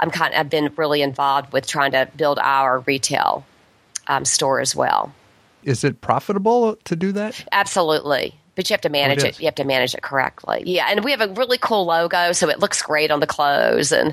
I'm 0.01 0.11
kind 0.11 0.35
I've 0.35 0.51
been 0.51 0.71
really 0.77 1.01
involved 1.01 1.53
with 1.55 1.67
trying 1.67 1.93
to 1.93 2.09
build 2.17 2.39
our 2.39 2.81
retail 2.81 3.47
um, 4.09 4.25
store 4.27 4.61
as 4.61 4.77
well. 4.77 5.15
Is 5.63 5.85
it 5.85 6.01
profitable 6.03 6.77
to 6.85 6.97
do 6.97 7.13
that? 7.13 7.47
Absolutely. 7.53 8.35
But 8.59 8.69
you 8.69 8.75
have 8.75 8.81
to 8.81 8.89
manage 8.89 9.19
is. 9.19 9.25
it. 9.25 9.39
You 9.39 9.45
have 9.45 9.55
to 9.55 9.65
manage 9.65 9.95
it 9.95 10.03
correctly. 10.03 10.65
Yeah, 10.67 10.89
and 10.91 11.05
we 11.05 11.13
have 11.13 11.21
a 11.21 11.29
really 11.29 11.59
cool 11.59 11.85
logo, 11.87 12.33
so 12.33 12.49
it 12.49 12.59
looks 12.59 12.83
great 12.83 13.13
on 13.13 13.21
the 13.21 13.27
clothes, 13.27 13.93
and 13.93 14.13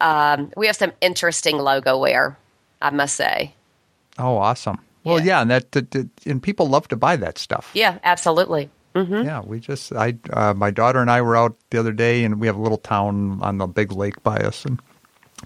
um, 0.00 0.50
we 0.56 0.66
have 0.68 0.74
some 0.76 0.92
interesting 1.02 1.58
logo 1.58 1.98
wear. 1.98 2.38
I 2.80 2.88
must 2.88 3.14
say. 3.14 3.52
Oh, 4.18 4.38
awesome. 4.38 4.78
Well, 5.04 5.18
Yeah. 5.18 5.24
yeah, 5.26 5.40
and 5.42 5.50
that, 5.50 5.72
that, 5.72 5.90
that- 5.90 6.08
and 6.24 6.42
people 6.42 6.66
love 6.66 6.88
to 6.88 6.96
buy 6.96 7.16
that 7.16 7.36
stuff. 7.36 7.70
Yeah, 7.74 7.98
absolutely. 8.04 8.70
Yeah, 8.96 9.42
we 9.44 9.60
just 9.60 9.92
I 9.92 10.14
uh, 10.32 10.54
my 10.54 10.70
daughter 10.70 11.00
and 11.00 11.10
I 11.10 11.20
were 11.20 11.36
out 11.36 11.54
the 11.68 11.78
other 11.78 11.92
day, 11.92 12.24
and 12.24 12.40
we 12.40 12.46
have 12.46 12.56
a 12.56 12.62
little 12.62 12.78
town 12.78 13.38
on 13.42 13.58
the 13.58 13.66
big 13.66 13.92
lake 13.92 14.22
by 14.22 14.38
us, 14.38 14.64
and 14.64 14.80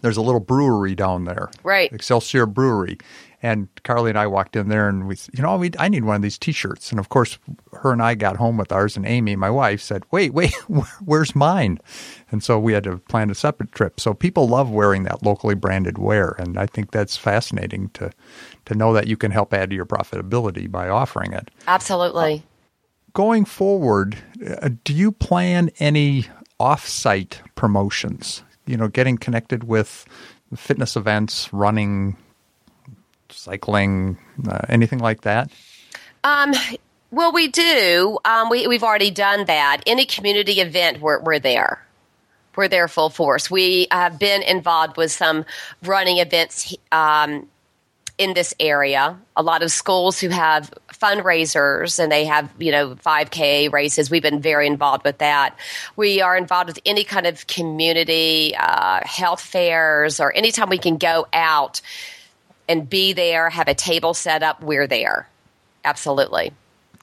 there's 0.03 0.17
a 0.17 0.23
little 0.23 0.41
brewery 0.41 0.95
down 0.95 1.25
there, 1.25 1.51
Right. 1.63 1.93
Excelsior 1.93 2.47
Brewery. 2.47 2.99
And 3.41 3.69
Carly 3.85 4.11
and 4.11 4.19
I 4.19 4.27
walked 4.27 4.57
in 4.57 4.69
there, 4.69 4.89
and 4.89 5.07
we, 5.07 5.17
you 5.33 5.45
know, 5.45 5.57
we 5.57 5.71
I 5.79 5.89
need 5.89 6.03
one 6.03 6.17
of 6.17 6.23
these 6.23 6.37
T-shirts. 6.39 6.91
And 6.91 6.99
of 6.99 7.09
course, 7.09 7.39
her 7.73 7.93
and 7.93 8.03
I 8.03 8.17
got 8.17 8.37
home 8.37 8.57
with 8.57 8.73
ours, 8.73 8.97
and 8.97 9.07
Amy, 9.07 9.37
my 9.37 9.49
wife, 9.49 9.81
said, 9.81 10.03
"Wait, 10.11 10.35
wait, 10.35 10.53
where's 11.05 11.37
mine?" 11.37 11.79
And 12.33 12.43
so 12.43 12.59
we 12.59 12.73
had 12.73 12.83
to 12.83 12.97
plan 12.99 13.31
a 13.31 13.37
separate 13.37 13.71
trip. 13.71 14.01
So 14.01 14.13
people 14.13 14.49
love 14.49 14.71
wearing 14.71 15.05
that 15.05 15.23
locally 15.23 15.55
branded 15.55 15.99
wear, 15.99 16.35
and 16.37 16.59
I 16.59 16.67
think 16.67 16.91
that's 16.91 17.17
fascinating 17.17 17.91
to 17.91 18.11
to 18.65 18.75
know 18.75 18.93
that 18.93 19.07
you 19.07 19.17
can 19.17 19.31
help 19.31 19.55
add 19.55 19.71
to 19.71 19.77
your 19.77 19.87
profitability 19.87 20.69
by 20.69 20.89
offering 20.89 21.33
it 21.33 21.49
Absolutely. 21.69 22.43
going 23.13 23.45
forward, 23.45 24.19
uh, 24.61 24.71
do 24.83 24.93
you 24.93 25.13
plan 25.13 25.71
any 25.79 26.27
off-site 26.59 27.41
promotions? 27.55 28.43
You 28.69 28.77
know, 28.77 28.87
getting 28.87 29.19
connected 29.19 29.65
with 29.65 30.05
fitness 30.55 30.95
events, 30.95 31.53
running, 31.53 32.17
cycling, 33.31 34.19
uh, 34.49 34.61
anything 34.69 34.99
like 34.99 35.23
that? 35.23 35.51
Um, 36.23 36.53
well, 37.11 37.33
we 37.33 37.49
do. 37.49 38.19
Um, 38.25 38.51
we, 38.51 38.67
we've 38.67 38.83
already 38.83 39.11
done 39.11 39.47
that. 39.47 39.83
Any 39.87 40.05
community 40.05 40.61
event, 40.61 41.01
we're, 41.01 41.21
we're 41.21 41.39
there. 41.39 41.85
We're 42.57 42.69
there 42.69 42.89
full 42.89 43.09
force. 43.09 43.51
We 43.51 43.87
have 43.91 44.19
been 44.19 44.43
involved 44.43 44.97
with 44.97 45.13
some 45.13 45.45
running 45.83 46.19
events 46.19 46.75
um, 46.93 47.47
in 48.19 48.35
this 48.35 48.53
area. 48.59 49.19
A 49.37 49.43
lot 49.43 49.63
of 49.63 49.71
schools 49.71 50.21
who 50.21 50.29
have 50.29 50.73
fundraisers 50.99 51.99
and 51.99 52.11
they 52.11 52.25
have, 52.25 52.51
you 52.59 52.73
know, 52.73 52.95
5K 52.95 53.73
races. 53.73 54.11
We've 54.11 54.23
been 54.23 54.41
very 54.41 54.67
involved 54.67 55.05
with 55.05 55.19
that. 55.19 55.57
We 55.97 56.21
are 56.21 56.37
involved 56.37 56.69
with 56.69 56.81
any 56.85 57.05
kind 57.05 57.27
of 57.27 57.47
community 57.47 58.55
uh, 58.57 59.01
health 59.05 59.41
fairs 59.41 60.21
or 60.21 60.33
anytime 60.33 60.69
we 60.69 60.79
can 60.79 60.99
go 60.99 61.27
out 61.33 61.81
and 62.69 62.89
be 62.89 63.13
there, 63.13 63.49
have 63.49 63.69
a 63.69 63.75
table 63.75 64.15
set 64.15 64.43
up, 64.43 64.63
we're 64.63 64.87
there. 64.87 65.29
Absolutely. 65.85 66.53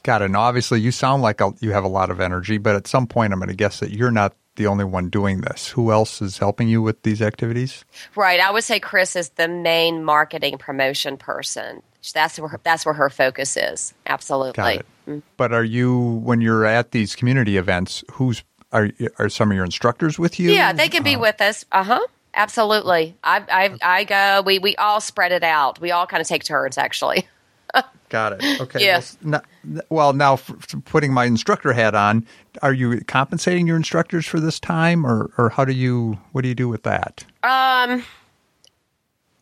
Got 0.03 0.21
it. 0.21 0.29
Now, 0.29 0.41
obviously, 0.41 0.79
you 0.81 0.91
sound 0.91 1.23
like 1.23 1.41
a, 1.41 1.53
you 1.59 1.71
have 1.71 1.83
a 1.83 1.89
lot 1.89 2.11
of 2.11 2.19
energy, 2.19 2.59
but 2.59 2.75
at 2.75 2.85
some 2.85 3.07
point, 3.07 3.33
I'm 3.33 3.39
going 3.39 3.49
to 3.49 3.55
guess 3.55 3.79
that 3.79 3.89
you're 3.89 4.11
not 4.11 4.35
the 4.55 4.67
only 4.67 4.85
one 4.85 5.09
doing 5.09 5.41
this. 5.41 5.67
Who 5.69 5.91
else 5.91 6.21
is 6.21 6.37
helping 6.37 6.67
you 6.67 6.81
with 6.81 7.01
these 7.01 7.21
activities? 7.21 7.83
Right. 8.15 8.39
I 8.39 8.51
would 8.51 8.63
say 8.63 8.79
Chris 8.79 9.15
is 9.15 9.29
the 9.29 9.47
main 9.47 10.03
marketing 10.03 10.57
promotion 10.59 11.17
person. 11.17 11.81
That's 12.13 12.39
where 12.39 12.59
that's 12.63 12.85
where 12.85 12.93
her 12.93 13.09
focus 13.09 13.57
is. 13.57 13.93
Absolutely. 14.07 14.53
Got 14.53 14.85
it. 15.07 15.23
But 15.37 15.53
are 15.53 15.63
you 15.63 16.21
when 16.23 16.41
you're 16.41 16.65
at 16.65 16.91
these 16.91 17.15
community 17.15 17.57
events? 17.57 18.03
Who's 18.13 18.43
are 18.71 18.89
are 19.19 19.29
some 19.29 19.51
of 19.51 19.55
your 19.55 19.65
instructors 19.65 20.17
with 20.19 20.39
you? 20.39 20.51
Yeah, 20.51 20.73
they 20.73 20.89
can 20.89 21.03
be 21.03 21.15
with 21.15 21.39
us. 21.41 21.65
Uh 21.71 21.83
huh. 21.83 21.99
Absolutely. 22.33 23.15
I, 23.23 23.43
I 23.49 23.97
I 23.99 24.03
go. 24.03 24.41
We 24.45 24.59
we 24.59 24.75
all 24.75 24.99
spread 24.99 25.31
it 25.31 25.43
out. 25.43 25.79
We 25.79 25.91
all 25.91 26.05
kind 26.07 26.21
of 26.21 26.27
take 26.27 26.43
turns. 26.43 26.77
Actually. 26.77 27.27
Got 28.09 28.33
it. 28.43 28.61
Okay. 28.61 28.85
Yeah. 28.85 28.93
Well, 28.93 28.97
s- 28.97 29.17
n- 29.25 29.81
well, 29.89 30.13
now 30.13 30.37
putting 30.85 31.11
my 31.13 31.25
instructor 31.25 31.73
hat 31.73 31.95
on, 31.95 32.25
are 32.61 32.73
you 32.73 33.01
compensating 33.01 33.65
your 33.67 33.77
instructors 33.77 34.25
for 34.25 34.39
this 34.39 34.59
time, 34.59 35.05
or 35.05 35.31
or 35.37 35.49
how 35.49 35.65
do 35.65 35.73
you 35.73 36.17
what 36.31 36.41
do 36.41 36.47
you 36.47 36.55
do 36.55 36.67
with 36.69 36.83
that? 36.83 37.25
Um. 37.43 38.03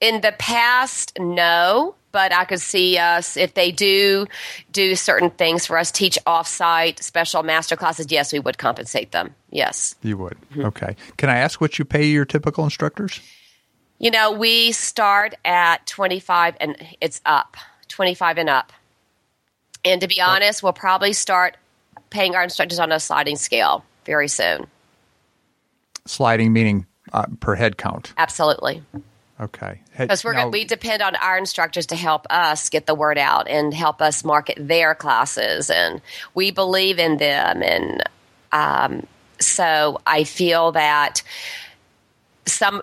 In 0.02 0.20
the 0.22 0.34
past, 0.38 1.18
no. 1.20 1.96
But 2.14 2.32
I 2.32 2.46
could 2.46 2.62
see 2.62 2.98
us 2.98 3.36
if 3.36 3.56
they 3.56 3.72
do 3.72 4.28
do 4.72 4.96
certain 4.96 5.32
things 5.32 5.66
for 5.66 5.78
us, 5.78 5.92
teach 5.92 6.18
offsite 6.26 7.02
special 7.02 7.44
master 7.44 7.76
classes. 7.76 8.06
Yes, 8.10 8.32
we 8.32 8.40
would 8.40 8.58
compensate 8.58 9.12
them. 9.12 9.36
Yes. 9.50 9.96
You 10.04 10.18
would. 10.18 10.38
Mm-hmm. 10.52 10.66
Okay. 10.66 10.96
Can 11.18 11.30
I 11.30 11.38
ask 11.38 11.60
what 11.60 11.78
you 11.78 11.86
pay 11.86 12.06
your 12.06 12.24
typical 12.24 12.64
instructors? 12.64 13.20
You 13.98 14.12
know, 14.12 14.32
we 14.32 14.74
start 14.74 15.34
at 15.44 15.86
25 15.88 16.56
and 16.60 16.76
it's 17.02 17.20
up, 17.26 17.58
25 17.88 18.38
and 18.38 18.50
up. 18.50 18.72
And 19.84 20.00
to 20.02 20.08
be 20.08 20.22
honest, 20.22 20.62
we'll 20.62 20.74
probably 20.74 21.14
start 21.14 21.58
paying 22.10 22.36
our 22.36 22.44
instructors 22.44 22.80
on 22.80 22.92
a 22.92 23.00
sliding 23.00 23.38
scale 23.38 23.84
very 24.06 24.28
soon. 24.28 24.68
Sliding 26.06 26.54
meaning 26.54 26.86
uh, 27.12 27.26
per 27.40 27.56
head 27.56 27.78
count. 27.78 28.14
Absolutely. 28.18 28.84
Okay. 29.44 29.82
Because 29.98 30.24
we're 30.24 30.34
now- 30.34 30.44
gonna, 30.44 30.52
we 30.52 30.64
depend 30.64 31.02
on 31.02 31.16
our 31.18 31.38
instructors 31.38 31.88
to 31.88 31.96
help 31.96 32.26
us 32.30 32.70
get 32.70 32.86
the 32.86 32.96
word 32.96 33.18
out 33.18 33.48
and 33.50 33.74
help 33.74 34.02
us 34.02 34.24
market 34.24 34.58
their 34.60 34.96
classes, 34.96 35.70
and 35.70 36.02
we 36.34 36.52
believe 36.52 36.98
in 36.98 37.18
them. 37.18 37.62
And 37.62 38.04
um, 38.52 39.08
so 39.40 40.00
I 40.08 40.24
feel 40.24 40.72
that 40.74 41.24
some 42.46 42.82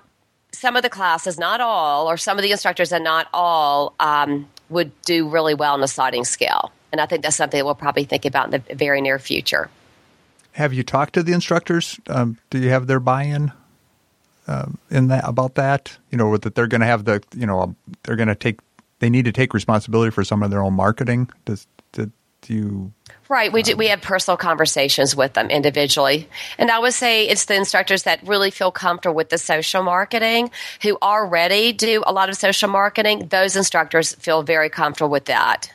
some 0.53 0.77
of 0.77 0.83
the 0.83 0.91
classes, 0.91 1.39
not 1.39 1.61
all, 1.63 2.11
or 2.11 2.19
some 2.19 2.37
of 2.37 2.43
the 2.43 2.53
instructors, 2.53 2.93
and 2.93 3.03
not 3.03 3.29
all, 3.33 3.95
um, 3.99 4.47
would 4.69 4.91
do 5.03 5.29
really 5.29 5.55
well 5.55 5.73
on 5.73 5.81
the 5.81 5.89
sliding 5.89 6.25
scale. 6.25 6.71
And 6.93 7.01
I 7.01 7.07
think 7.07 7.23
that's 7.23 7.37
something 7.37 7.65
we'll 7.65 7.75
probably 7.75 8.05
think 8.05 8.27
about 8.27 8.53
in 8.53 8.63
the 8.67 8.75
very 8.75 9.01
near 9.01 9.19
future. 9.19 9.71
Have 10.53 10.75
you 10.75 10.83
talked 10.83 11.15
to 11.15 11.23
the 11.23 11.33
instructors? 11.33 11.99
Um, 12.09 12.37
do 12.51 12.59
you 12.59 12.69
have 12.69 12.89
their 12.89 13.01
buy-in 13.01 13.53
um, 14.51 14.79
in 14.91 15.09
that 15.09 15.27
about 15.27 15.55
that? 15.55 15.97
You 16.11 16.19
know, 16.19 16.37
that 16.37 16.55
they're 16.55 16.67
going 16.67 16.81
to 16.81 16.87
have 16.87 17.05
the 17.05 17.23
you 17.35 17.47
know 17.47 17.75
they're 18.03 18.17
going 18.17 18.29
to 18.29 18.35
take 18.35 18.61
they 18.99 19.11
need 19.11 19.25
to 19.25 19.33
take 19.33 19.55
responsibility 19.55 20.11
for 20.11 20.25
some 20.25 20.43
of 20.43 20.51
their 20.51 20.63
own 20.63 20.75
marketing. 20.75 21.31
Does 21.45 21.67
do, 21.93 22.11
do 22.43 22.55
you? 22.55 22.93
Right. 23.29 23.53
We 23.53 23.63
do, 23.63 23.77
we 23.77 23.87
have 23.89 24.03
personal 24.03 24.37
conversations 24.37 25.15
with 25.15 25.35
them 25.35 25.51
individually. 25.51 26.29
And 26.59 26.71
I 26.71 26.81
would 26.81 26.95
say 26.95 27.29
it's 27.29 27.45
the 27.45 27.55
instructors 27.55 28.03
that 28.03 28.27
really 28.27 28.51
feel 28.51 28.73
comfortable 28.73 29.15
with 29.15 29.29
the 29.29 29.39
social 29.39 29.85
marketing 29.85 30.51
who 30.83 30.99
already 31.01 31.73
do 31.73 32.03
a 32.07 32.13
lot 32.13 32.29
of 32.29 32.37
social 32.37 32.69
marketing. 32.69 33.29
Those 33.29 33.55
instructors 33.57 34.15
feel 34.17 34.43
very 34.43 34.69
comfortable 34.69 35.11
with 35.11 35.27
that 35.27 35.73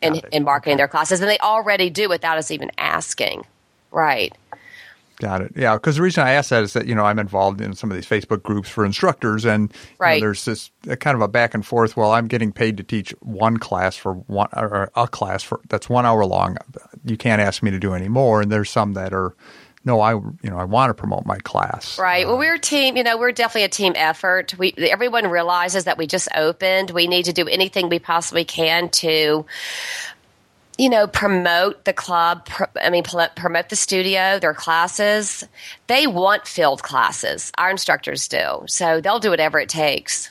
in, 0.00 0.20
in 0.32 0.44
marketing 0.44 0.76
their 0.76 0.88
classes. 0.88 1.20
And 1.20 1.28
they 1.28 1.38
already 1.38 1.90
do 1.90 2.08
without 2.08 2.38
us 2.38 2.50
even 2.52 2.70
asking. 2.78 3.44
Right. 3.90 4.32
Got 5.16 5.42
it. 5.42 5.52
Yeah, 5.54 5.74
because 5.74 5.96
the 5.96 6.02
reason 6.02 6.24
I 6.26 6.32
ask 6.32 6.50
that 6.50 6.64
is 6.64 6.72
that 6.72 6.86
you 6.86 6.94
know 6.94 7.04
I'm 7.04 7.18
involved 7.18 7.60
in 7.60 7.74
some 7.74 7.90
of 7.90 7.96
these 7.96 8.06
Facebook 8.06 8.42
groups 8.42 8.68
for 8.68 8.84
instructors, 8.84 9.44
and 9.44 9.72
you 10.14 10.20
know, 10.20 10.26
there's 10.26 10.44
this 10.44 10.70
uh, 10.90 10.96
kind 10.96 11.14
of 11.14 11.20
a 11.20 11.28
back 11.28 11.54
and 11.54 11.64
forth. 11.64 11.96
Well, 11.96 12.12
I'm 12.12 12.26
getting 12.26 12.52
paid 12.52 12.76
to 12.78 12.82
teach 12.82 13.10
one 13.20 13.58
class 13.58 13.96
for 13.96 14.14
one 14.14 14.48
or 14.56 14.90
a 14.96 15.06
class 15.06 15.42
for 15.42 15.60
that's 15.68 15.88
one 15.88 16.04
hour 16.04 16.24
long. 16.24 16.56
You 17.04 17.16
can't 17.16 17.40
ask 17.40 17.62
me 17.62 17.70
to 17.70 17.78
do 17.78 17.94
any 17.94 18.08
more. 18.08 18.42
And 18.42 18.50
there's 18.50 18.70
some 18.70 18.94
that 18.94 19.12
are, 19.12 19.36
no, 19.84 20.00
I 20.00 20.14
you 20.14 20.50
know 20.50 20.58
I 20.58 20.64
want 20.64 20.90
to 20.90 20.94
promote 20.94 21.26
my 21.26 21.38
class. 21.38 21.96
Right. 21.98 22.26
Well, 22.26 22.38
we're 22.38 22.54
a 22.54 22.58
team. 22.58 22.96
You 22.96 23.04
know, 23.04 23.16
we're 23.16 23.32
definitely 23.32 23.64
a 23.64 23.68
team 23.68 23.92
effort. 23.94 24.54
We 24.58 24.74
everyone 24.78 25.28
realizes 25.28 25.84
that 25.84 25.96
we 25.96 26.08
just 26.08 26.28
opened. 26.34 26.90
We 26.90 27.06
need 27.06 27.26
to 27.26 27.32
do 27.32 27.46
anything 27.46 27.88
we 27.88 28.00
possibly 28.00 28.44
can 28.44 28.88
to, 28.90 29.46
you 30.78 30.88
know, 30.88 31.06
promote 31.06 31.84
the 31.84 31.92
club. 31.92 32.46
Pr- 32.46 32.64
I 32.80 32.90
mean, 32.90 33.04
pl- 33.04 33.28
promote 33.36 33.68
the 33.68 33.76
studio, 33.76 34.38
their 34.38 34.54
classes. 34.54 35.46
They 35.86 36.06
want 36.06 36.46
filled 36.46 36.82
classes. 36.82 37.52
Our 37.58 37.70
instructors 37.70 38.28
do, 38.28 38.64
so 38.66 39.00
they'll 39.00 39.20
do 39.20 39.30
whatever 39.30 39.58
it 39.58 39.68
takes. 39.68 40.30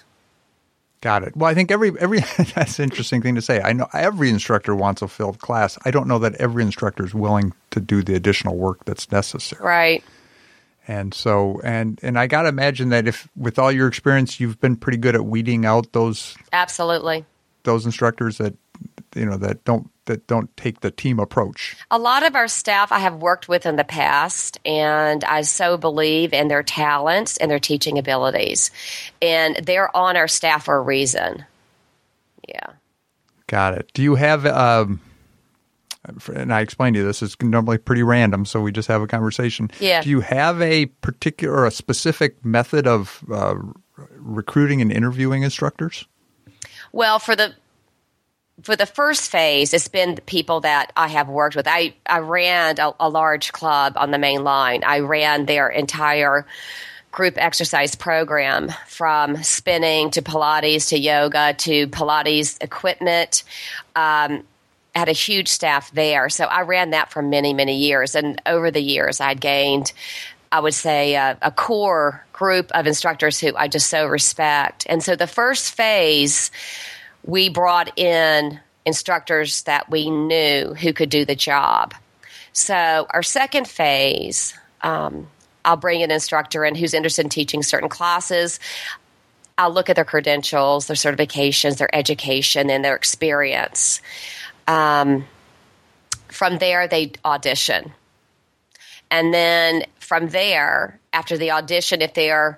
Got 1.01 1.23
it. 1.23 1.35
Well, 1.35 1.51
I 1.51 1.53
think 1.53 1.69
every 1.69 1.91
every 1.99 2.19
that's 2.55 2.79
an 2.79 2.83
interesting 2.83 3.21
thing 3.21 3.35
to 3.35 3.41
say. 3.41 3.61
I 3.61 3.73
know 3.73 3.87
every 3.93 4.29
instructor 4.29 4.73
wants 4.73 5.01
a 5.01 5.07
filled 5.09 5.39
class. 5.39 5.77
I 5.83 5.91
don't 5.91 6.07
know 6.07 6.19
that 6.19 6.35
every 6.35 6.63
instructor 6.63 7.05
is 7.05 7.13
willing 7.13 7.53
to 7.71 7.81
do 7.81 8.01
the 8.01 8.15
additional 8.15 8.55
work 8.55 8.85
that's 8.85 9.11
necessary. 9.11 9.61
Right. 9.61 10.03
And 10.87 11.13
so, 11.13 11.59
and 11.63 11.99
and 12.03 12.17
I 12.17 12.27
got 12.27 12.43
to 12.43 12.49
imagine 12.49 12.89
that 12.89 13.07
if 13.07 13.27
with 13.35 13.59
all 13.59 13.71
your 13.71 13.87
experience, 13.87 14.39
you've 14.39 14.59
been 14.61 14.77
pretty 14.77 14.97
good 14.97 15.15
at 15.15 15.25
weeding 15.25 15.65
out 15.65 15.91
those 15.91 16.37
Absolutely. 16.53 17.25
those 17.63 17.85
instructors 17.85 18.37
that 18.37 18.53
you 19.15 19.25
know 19.25 19.37
that 19.37 19.63
don't 19.63 19.89
that 20.05 20.27
don't 20.27 20.55
take 20.57 20.81
the 20.81 20.91
team 20.91 21.19
approach. 21.19 21.75
A 21.91 21.97
lot 21.97 22.23
of 22.23 22.35
our 22.35 22.47
staff 22.47 22.91
I 22.91 22.99
have 22.99 23.15
worked 23.15 23.47
with 23.47 23.65
in 23.65 23.75
the 23.75 23.83
past, 23.83 24.59
and 24.65 25.23
I 25.23 25.41
so 25.41 25.77
believe 25.77 26.33
in 26.33 26.47
their 26.47 26.63
talents 26.63 27.37
and 27.37 27.49
their 27.49 27.59
teaching 27.59 27.97
abilities. 27.97 28.71
And 29.21 29.55
they're 29.63 29.95
on 29.95 30.17
our 30.17 30.27
staff 30.27 30.65
for 30.65 30.75
a 30.75 30.81
reason. 30.81 31.45
Yeah. 32.47 32.67
Got 33.47 33.75
it. 33.75 33.91
Do 33.93 34.01
you 34.01 34.15
have, 34.15 34.45
um, 34.45 34.99
and 36.33 36.53
I 36.53 36.61
explained 36.61 36.95
to 36.95 37.01
you 37.01 37.05
this 37.05 37.21
is 37.21 37.37
normally 37.41 37.77
pretty 37.77 38.03
random, 38.03 38.45
so 38.45 38.61
we 38.61 38.71
just 38.71 38.87
have 38.87 39.01
a 39.01 39.07
conversation. 39.07 39.71
Yeah. 39.79 40.01
Do 40.01 40.09
you 40.09 40.21
have 40.21 40.61
a 40.61 40.87
particular 40.87 41.55
or 41.55 41.65
a 41.65 41.71
specific 41.71 42.43
method 42.43 42.87
of 42.87 43.23
uh, 43.31 43.55
recruiting 44.17 44.81
and 44.81 44.91
interviewing 44.91 45.43
instructors? 45.43 46.05
Well, 46.91 47.19
for 47.19 47.35
the 47.35 47.53
for 48.61 48.75
the 48.75 48.85
first 48.85 49.31
phase, 49.31 49.73
it's 49.73 49.87
been 49.87 50.15
the 50.15 50.21
people 50.21 50.61
that 50.61 50.91
I 50.95 51.07
have 51.07 51.27
worked 51.27 51.55
with. 51.55 51.67
I, 51.67 51.95
I 52.05 52.19
ran 52.19 52.79
a, 52.79 52.93
a 52.99 53.09
large 53.09 53.51
club 53.51 53.93
on 53.95 54.11
the 54.11 54.19
main 54.19 54.43
line. 54.43 54.83
I 54.83 54.99
ran 54.99 55.45
their 55.45 55.67
entire 55.69 56.45
group 57.11 57.35
exercise 57.37 57.95
program 57.95 58.71
from 58.87 59.43
spinning 59.43 60.11
to 60.11 60.21
Pilates 60.21 60.89
to 60.89 60.99
yoga 60.99 61.53
to 61.53 61.87
Pilates 61.87 62.61
equipment. 62.61 63.43
Um, 63.95 64.43
had 64.95 65.09
a 65.09 65.13
huge 65.13 65.47
staff 65.47 65.91
there. 65.91 66.29
So 66.29 66.45
I 66.45 66.61
ran 66.61 66.91
that 66.91 67.11
for 67.11 67.21
many, 67.21 67.53
many 67.53 67.77
years. 67.77 68.13
And 68.15 68.39
over 68.45 68.69
the 68.69 68.81
years, 68.81 69.19
I'd 69.19 69.41
gained, 69.41 69.91
I 70.51 70.59
would 70.59 70.75
say, 70.75 71.15
a, 71.15 71.37
a 71.41 71.51
core 71.51 72.23
group 72.31 72.71
of 72.73 72.85
instructors 72.85 73.39
who 73.39 73.55
I 73.55 73.67
just 73.67 73.89
so 73.89 74.05
respect. 74.05 74.85
And 74.87 75.03
so 75.03 75.15
the 75.15 75.27
first 75.27 75.73
phase, 75.73 76.51
we 77.23 77.49
brought 77.49 77.97
in 77.97 78.59
instructors 78.85 79.63
that 79.63 79.89
we 79.89 80.09
knew 80.09 80.73
who 80.73 80.93
could 80.93 81.09
do 81.09 81.25
the 81.25 81.35
job. 81.35 81.93
So 82.51 83.07
our 83.09 83.23
second 83.23 83.67
phase, 83.67 84.53
um, 84.81 85.27
I'll 85.65 85.77
bring 85.77 86.03
an 86.03 86.11
instructor 86.11 86.65
in 86.65 86.75
who's 86.75 86.93
interested 86.93 87.25
in 87.25 87.29
teaching 87.29 87.63
certain 87.63 87.89
classes. 87.89 88.59
I'll 89.57 89.71
look 89.71 89.89
at 89.89 89.95
their 89.95 90.05
credentials, 90.05 90.87
their 90.87 90.95
certifications, 90.95 91.77
their 91.77 91.93
education, 91.95 92.69
and 92.69 92.83
their 92.83 92.95
experience. 92.95 94.01
Um, 94.67 95.25
from 96.27 96.57
there, 96.57 96.87
they 96.87 97.13
audition. 97.23 97.93
And 99.09 99.33
then 99.33 99.83
from 99.99 100.29
there, 100.29 100.99
after 101.13 101.37
the 101.37 101.51
audition, 101.51 102.01
if 102.01 102.15
they're 102.15 102.57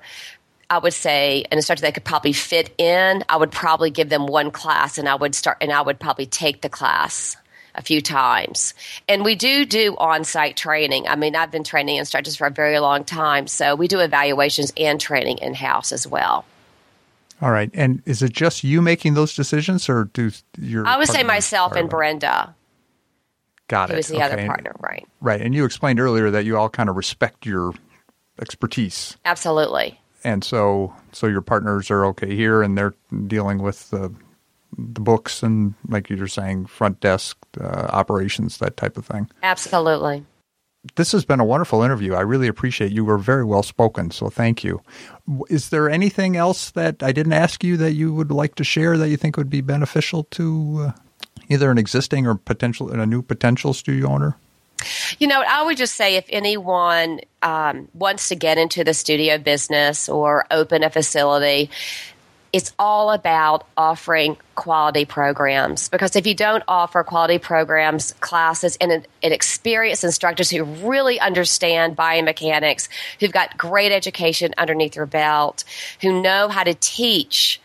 I 0.70 0.80
would 0.80 0.94
say 0.94 1.46
an 1.52 1.58
instructor 1.58 1.82
that 1.84 1.94
could 1.94 2.04
probably 2.04 2.34
fit 2.34 2.74
in, 2.78 3.24
I 3.30 3.38
would 3.38 3.52
probably 3.52 3.92
give 3.92 4.10
them 4.10 4.26
one 4.28 4.52
class 4.52 4.98
and 4.98 5.08
I 5.08 5.16
would 5.16 5.36
start 5.36 5.58
and 5.62 5.72
I 5.72 5.82
would 5.82 6.00
probably 6.00 6.26
take 6.26 6.62
the 6.62 6.70
class 6.70 7.38
a 7.76 7.82
few 7.82 8.02
times. 8.02 8.74
And 9.08 9.24
we 9.26 9.36
do 9.36 9.66
do 9.66 9.96
on-site 9.98 10.56
training. 10.58 11.08
I 11.08 11.16
mean, 11.16 11.36
I've 11.36 11.52
been 11.52 11.64
training 11.66 11.98
instructors 11.98 12.36
for 12.38 12.48
a 12.48 12.52
very 12.52 12.80
long 12.80 13.04
time, 13.04 13.48
so 13.48 13.76
we 13.76 13.88
do 13.88 14.00
evaluations 14.00 14.72
and 14.78 15.00
training 15.00 15.40
in-house 15.40 15.92
as 15.92 16.08
well. 16.08 16.46
All 17.42 17.52
right. 17.52 17.70
And 17.74 18.02
is 18.06 18.22
it 18.24 18.32
just 18.32 18.64
you 18.64 18.82
making 18.82 19.14
those 19.14 19.36
decisions 19.36 19.90
or 19.90 20.06
do 20.14 20.32
your 20.58 20.88
I 20.88 20.98
would 20.98 21.10
say 21.10 21.24
myself 21.24 21.74
and? 21.74 21.90
Brenda, 21.90 22.56
Got 23.68 23.90
it. 23.90 23.96
it. 23.96 24.00
is 24.00 24.08
the 24.08 24.16
Okay. 24.16 24.24
other 24.24 24.46
partner, 24.48 24.74
right? 24.80 25.06
Right. 25.20 25.42
And 25.42 25.54
you 25.54 25.66
explained 25.66 26.00
earlier 26.00 26.32
that 26.32 26.46
you 26.46 26.58
all 26.58 26.70
kind 26.70 26.88
of 26.90 26.96
respect 26.96 27.46
your 27.46 27.74
expertise. 28.40 29.18
Absolutely. 29.26 30.00
And 30.26 30.44
so 30.44 30.94
so 31.14 31.28
your 31.28 31.42
partners 31.42 31.90
are 31.90 32.04
okay 32.08 32.36
here 32.36 32.62
and 32.62 32.78
they're 32.78 32.96
dealing 33.28 33.60
with 33.60 33.90
the 33.92 34.14
the 34.78 35.00
books 35.00 35.42
and 35.42 35.74
like 35.88 36.10
you're 36.10 36.28
saying 36.28 36.66
front 36.66 37.00
desk 37.00 37.38
uh, 37.62 37.88
operations 37.94 38.58
that 38.58 38.76
type 38.76 38.98
of 38.98 39.06
thing. 39.06 39.30
Absolutely. 39.44 40.26
this 40.96 41.12
has 41.14 41.26
been 41.26 41.40
a 41.40 41.46
wonderful 41.46 41.82
interview. 41.82 42.14
I 42.14 42.22
really 42.22 42.48
appreciate 42.48 42.92
you 42.92 43.06
were 43.06 43.18
very 43.18 43.46
well 43.46 43.64
spoken 43.64 44.12
so 44.12 44.30
thank 44.30 44.64
you. 44.64 44.82
Is 45.50 45.70
there 45.70 45.90
anything 45.90 46.36
else 46.36 46.72
that 46.72 47.02
i 47.04 47.12
didn't 47.12 47.34
ask 47.34 47.64
you 47.64 47.78
that 47.78 47.94
you 47.94 48.14
would 48.14 48.32
like 48.32 48.56
to 48.56 48.64
share 48.64 48.98
that 48.98 49.10
you 49.10 49.18
think 49.18 49.38
would 49.38 49.50
be 49.50 49.62
beneficial 49.62 50.24
to 50.32 50.88
uh, 50.88 50.92
either 51.50 51.70
an 51.70 51.78
existing 51.78 52.26
or 52.26 52.36
potential 52.36 52.90
a 52.90 53.06
new 53.06 53.22
potential 53.22 53.74
studio 53.74 54.10
owner 54.10 54.38
You 55.20 55.28
know, 55.28 55.44
I 55.48 55.64
would 55.64 55.78
just 55.78 55.96
say 55.96 56.16
if 56.16 56.26
anyone 56.30 57.22
um, 57.42 57.88
wants 57.94 58.30
to 58.30 58.36
get 58.36 58.58
into 58.58 58.84
the 58.84 58.94
studio 58.94 59.38
business 59.38 60.10
or 60.10 60.46
open 60.52 60.84
a 60.84 60.90
facility, 60.90 61.70
it's 62.56 62.74
all 62.80 63.12
about 63.12 63.68
offering 63.76 64.38
quality 64.56 65.04
programs. 65.04 65.90
Because 65.90 66.16
if 66.16 66.26
you 66.26 66.34
don't 66.34 66.64
offer 66.70 67.04
quality 67.04 67.38
programs, 67.38 68.14
classes, 68.22 68.78
and, 68.80 69.06
experienced 69.22 70.06
instructors 70.06 70.50
who 70.50 70.64
really 70.64 71.20
understand 71.20 71.98
biomechanics, 71.98 72.88
who've 73.20 73.32
got 73.32 73.58
great 73.58 73.92
education 73.92 74.54
underneath 74.58 74.94
their 74.94 75.06
belt, 75.06 75.66
who 76.02 76.22
know 76.22 76.48
how 76.48 76.64
to 76.64 76.74
teach 76.76 77.60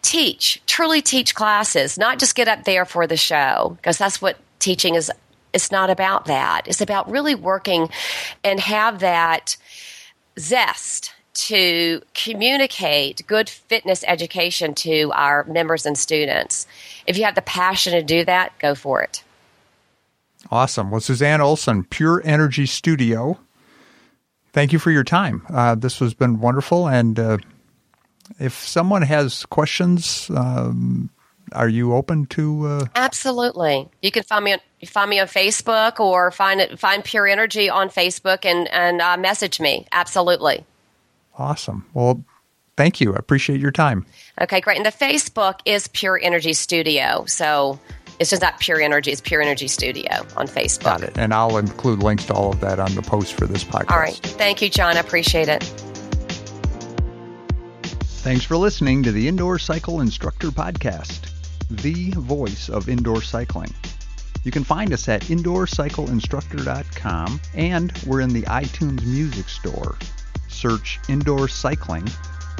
teach, 0.00 0.62
truly 0.66 1.02
teach 1.02 1.34
classes, 1.34 1.98
not 1.98 2.20
just 2.20 2.36
get 2.36 2.46
up 2.46 2.62
there 2.64 2.84
for 2.84 3.06
the 3.06 3.16
show, 3.16 3.76
because 3.76 3.98
that's 3.98 4.22
what 4.22 4.36
teaching 4.60 4.94
is. 4.94 5.10
It's 5.52 5.70
not 5.70 5.90
about 5.90 6.26
that. 6.26 6.62
It's 6.66 6.80
about 6.80 7.10
really 7.10 7.34
working 7.34 7.88
and 8.44 8.60
have 8.60 9.00
that 9.00 9.56
zest 10.38 11.12
to 11.34 12.02
communicate 12.14 13.24
good 13.26 13.48
fitness 13.48 14.04
education 14.06 14.74
to 14.74 15.12
our 15.14 15.44
members 15.44 15.86
and 15.86 15.96
students. 15.96 16.66
If 17.06 17.16
you 17.16 17.24
have 17.24 17.36
the 17.36 17.42
passion 17.42 17.92
to 17.92 18.02
do 18.02 18.24
that, 18.24 18.58
go 18.58 18.74
for 18.74 19.02
it. 19.02 19.22
Awesome. 20.50 20.90
Well, 20.90 21.00
Suzanne 21.00 21.40
Olson, 21.40 21.84
Pure 21.84 22.22
Energy 22.24 22.66
Studio. 22.66 23.38
Thank 24.52 24.72
you 24.72 24.78
for 24.78 24.90
your 24.90 25.04
time. 25.04 25.42
Uh, 25.48 25.74
this 25.74 25.98
has 26.00 26.14
been 26.14 26.40
wonderful. 26.40 26.88
And 26.88 27.18
uh, 27.18 27.38
if 28.40 28.54
someone 28.54 29.02
has 29.02 29.46
questions, 29.46 30.30
um, 30.34 31.10
are 31.52 31.68
you 31.68 31.94
open 31.94 32.26
to? 32.26 32.66
Uh, 32.66 32.86
Absolutely. 32.94 33.88
You 34.02 34.10
can 34.10 34.22
find 34.22 34.44
me 34.44 34.52
on 34.54 34.58
find 34.86 35.10
me 35.10 35.18
on 35.20 35.26
Facebook 35.26 35.98
or 36.00 36.30
find 36.30 36.60
it 36.60 36.78
find 36.78 37.04
Pure 37.04 37.28
Energy 37.28 37.68
on 37.68 37.88
Facebook 37.88 38.44
and 38.44 38.68
and 38.68 39.00
uh, 39.00 39.16
message 39.16 39.60
me. 39.60 39.86
Absolutely. 39.92 40.64
awesome. 41.36 41.84
Well, 41.94 42.22
thank 42.76 43.00
you. 43.00 43.14
I 43.14 43.18
appreciate 43.18 43.60
your 43.60 43.72
time. 43.72 44.06
Okay, 44.40 44.60
great. 44.60 44.76
And 44.76 44.86
the 44.86 44.90
Facebook 44.90 45.60
is 45.64 45.88
Pure 45.88 46.20
Energy 46.22 46.52
Studio. 46.52 47.24
So 47.26 47.78
it's 48.20 48.30
just 48.30 48.42
not 48.42 48.58
Pure 48.60 48.80
Energy, 48.80 49.12
it's 49.12 49.20
Pure 49.20 49.42
Energy 49.42 49.68
Studio 49.68 50.10
on 50.36 50.46
Facebook. 50.48 50.84
Got 50.84 51.02
it. 51.02 51.18
And 51.18 51.32
I'll 51.32 51.56
include 51.56 52.02
links 52.02 52.24
to 52.26 52.34
all 52.34 52.50
of 52.52 52.60
that 52.60 52.80
on 52.80 52.94
the 52.96 53.02
post 53.02 53.34
for 53.34 53.46
this 53.46 53.62
podcast. 53.64 53.90
All 53.92 53.98
right. 53.98 54.16
Thank 54.16 54.60
you, 54.62 54.68
John. 54.68 54.96
I 54.96 55.00
appreciate 55.00 55.48
it. 55.48 55.62
Thanks 58.20 58.44
for 58.44 58.56
listening 58.56 59.02
to 59.04 59.12
the 59.12 59.28
Indoor 59.28 59.58
Cycle 59.58 60.00
Instructor 60.00 60.48
Podcast, 60.48 61.30
the 61.70 62.10
voice 62.12 62.68
of 62.68 62.88
indoor 62.88 63.22
cycling. 63.22 63.72
You 64.44 64.50
can 64.50 64.64
find 64.64 64.92
us 64.92 65.08
at 65.08 65.22
indoorcycleinstructor.com 65.22 67.40
and 67.54 67.92
we're 68.06 68.20
in 68.20 68.32
the 68.32 68.42
iTunes 68.42 69.04
Music 69.04 69.48
Store. 69.48 69.96
Search 70.48 70.98
Indoor 71.08 71.48
Cycling 71.48 72.08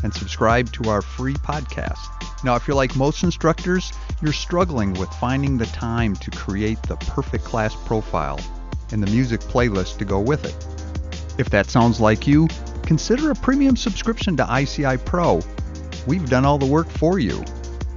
and 0.03 0.13
subscribe 0.13 0.73
to 0.73 0.91
our 0.91 1.03
free 1.03 1.35
podcast. 1.35 1.99
Now, 2.45 2.55
if 2.55 2.69
you're 2.69 2.77
like 2.77 2.95
most 2.97 3.25
instructors, 3.25 3.93
you're 4.23 4.33
struggling 4.33 4.93
with 4.95 5.09
finding 5.15 5.59
the 5.59 5.67
time 5.67 6.15
to 6.17 6.31
create 6.31 6.81
the 6.83 6.97
perfect 6.97 7.45
class 7.45 7.75
profile 7.87 8.39
and 8.93 9.03
the 9.03 9.11
music 9.11 9.41
playlist 9.41 9.99
to 9.99 10.05
go 10.05 10.21
with 10.21 10.45
it. 10.45 10.67
If 11.39 11.51
that 11.51 11.71
sounds 11.71 12.01
like 12.01 12.27
you, 12.27 12.49
consider 12.83 13.31
a 13.31 13.35
premium 13.35 13.77
subscription 13.77 14.37
to 14.37 14.61
ICI 14.61 14.99
Pro. 14.99 15.41
We've 16.07 16.29
done 16.29 16.45
all 16.45 16.59
the 16.59 16.67
work 16.67 16.89
for 16.89 17.19
you. 17.19 17.45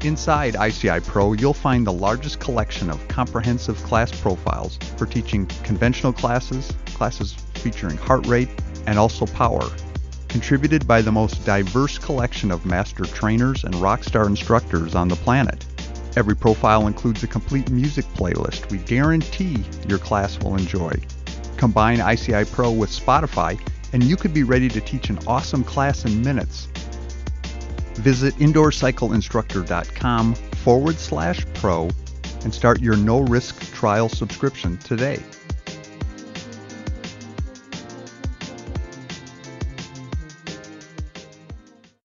Inside 0.03 0.55
ICI 0.55 0.99
Pro, 1.01 1.33
you'll 1.33 1.53
find 1.53 1.85
the 1.85 1.93
largest 1.93 2.39
collection 2.39 2.89
of 2.89 3.07
comprehensive 3.07 3.77
class 3.83 4.11
profiles 4.19 4.77
for 4.97 5.05
teaching 5.05 5.45
conventional 5.63 6.11
classes, 6.11 6.73
classes 6.95 7.33
featuring 7.53 7.97
heart 7.97 8.25
rate, 8.25 8.49
and 8.87 8.97
also 8.97 9.27
power. 9.27 9.61
Contributed 10.27 10.87
by 10.87 11.03
the 11.03 11.11
most 11.11 11.45
diverse 11.45 11.99
collection 11.99 12.49
of 12.49 12.65
master 12.65 13.05
trainers 13.05 13.63
and 13.63 13.75
rockstar 13.75 14.25
instructors 14.25 14.95
on 14.95 15.07
the 15.07 15.15
planet. 15.17 15.63
Every 16.17 16.35
profile 16.35 16.87
includes 16.87 17.21
a 17.21 17.27
complete 17.27 17.69
music 17.69 18.05
playlist 18.15 18.71
we 18.71 18.79
guarantee 18.79 19.63
your 19.87 19.99
class 19.99 20.39
will 20.39 20.55
enjoy. 20.55 20.93
Combine 21.57 21.99
ICI 21.99 22.45
Pro 22.45 22.71
with 22.71 22.89
Spotify, 22.89 23.59
and 23.93 24.03
you 24.03 24.15
could 24.15 24.33
be 24.33 24.41
ready 24.41 24.67
to 24.67 24.81
teach 24.81 25.11
an 25.11 25.19
awesome 25.27 25.63
class 25.63 26.05
in 26.05 26.23
minutes. 26.23 26.69
Visit 27.95 28.35
indoorcycleinstructor.com 28.35 30.35
forward 30.35 30.95
slash 30.95 31.45
pro 31.53 31.89
and 32.43 32.53
start 32.53 32.81
your 32.81 32.97
no 32.97 33.19
risk 33.19 33.73
trial 33.73 34.09
subscription 34.09 34.77
today. 34.77 35.19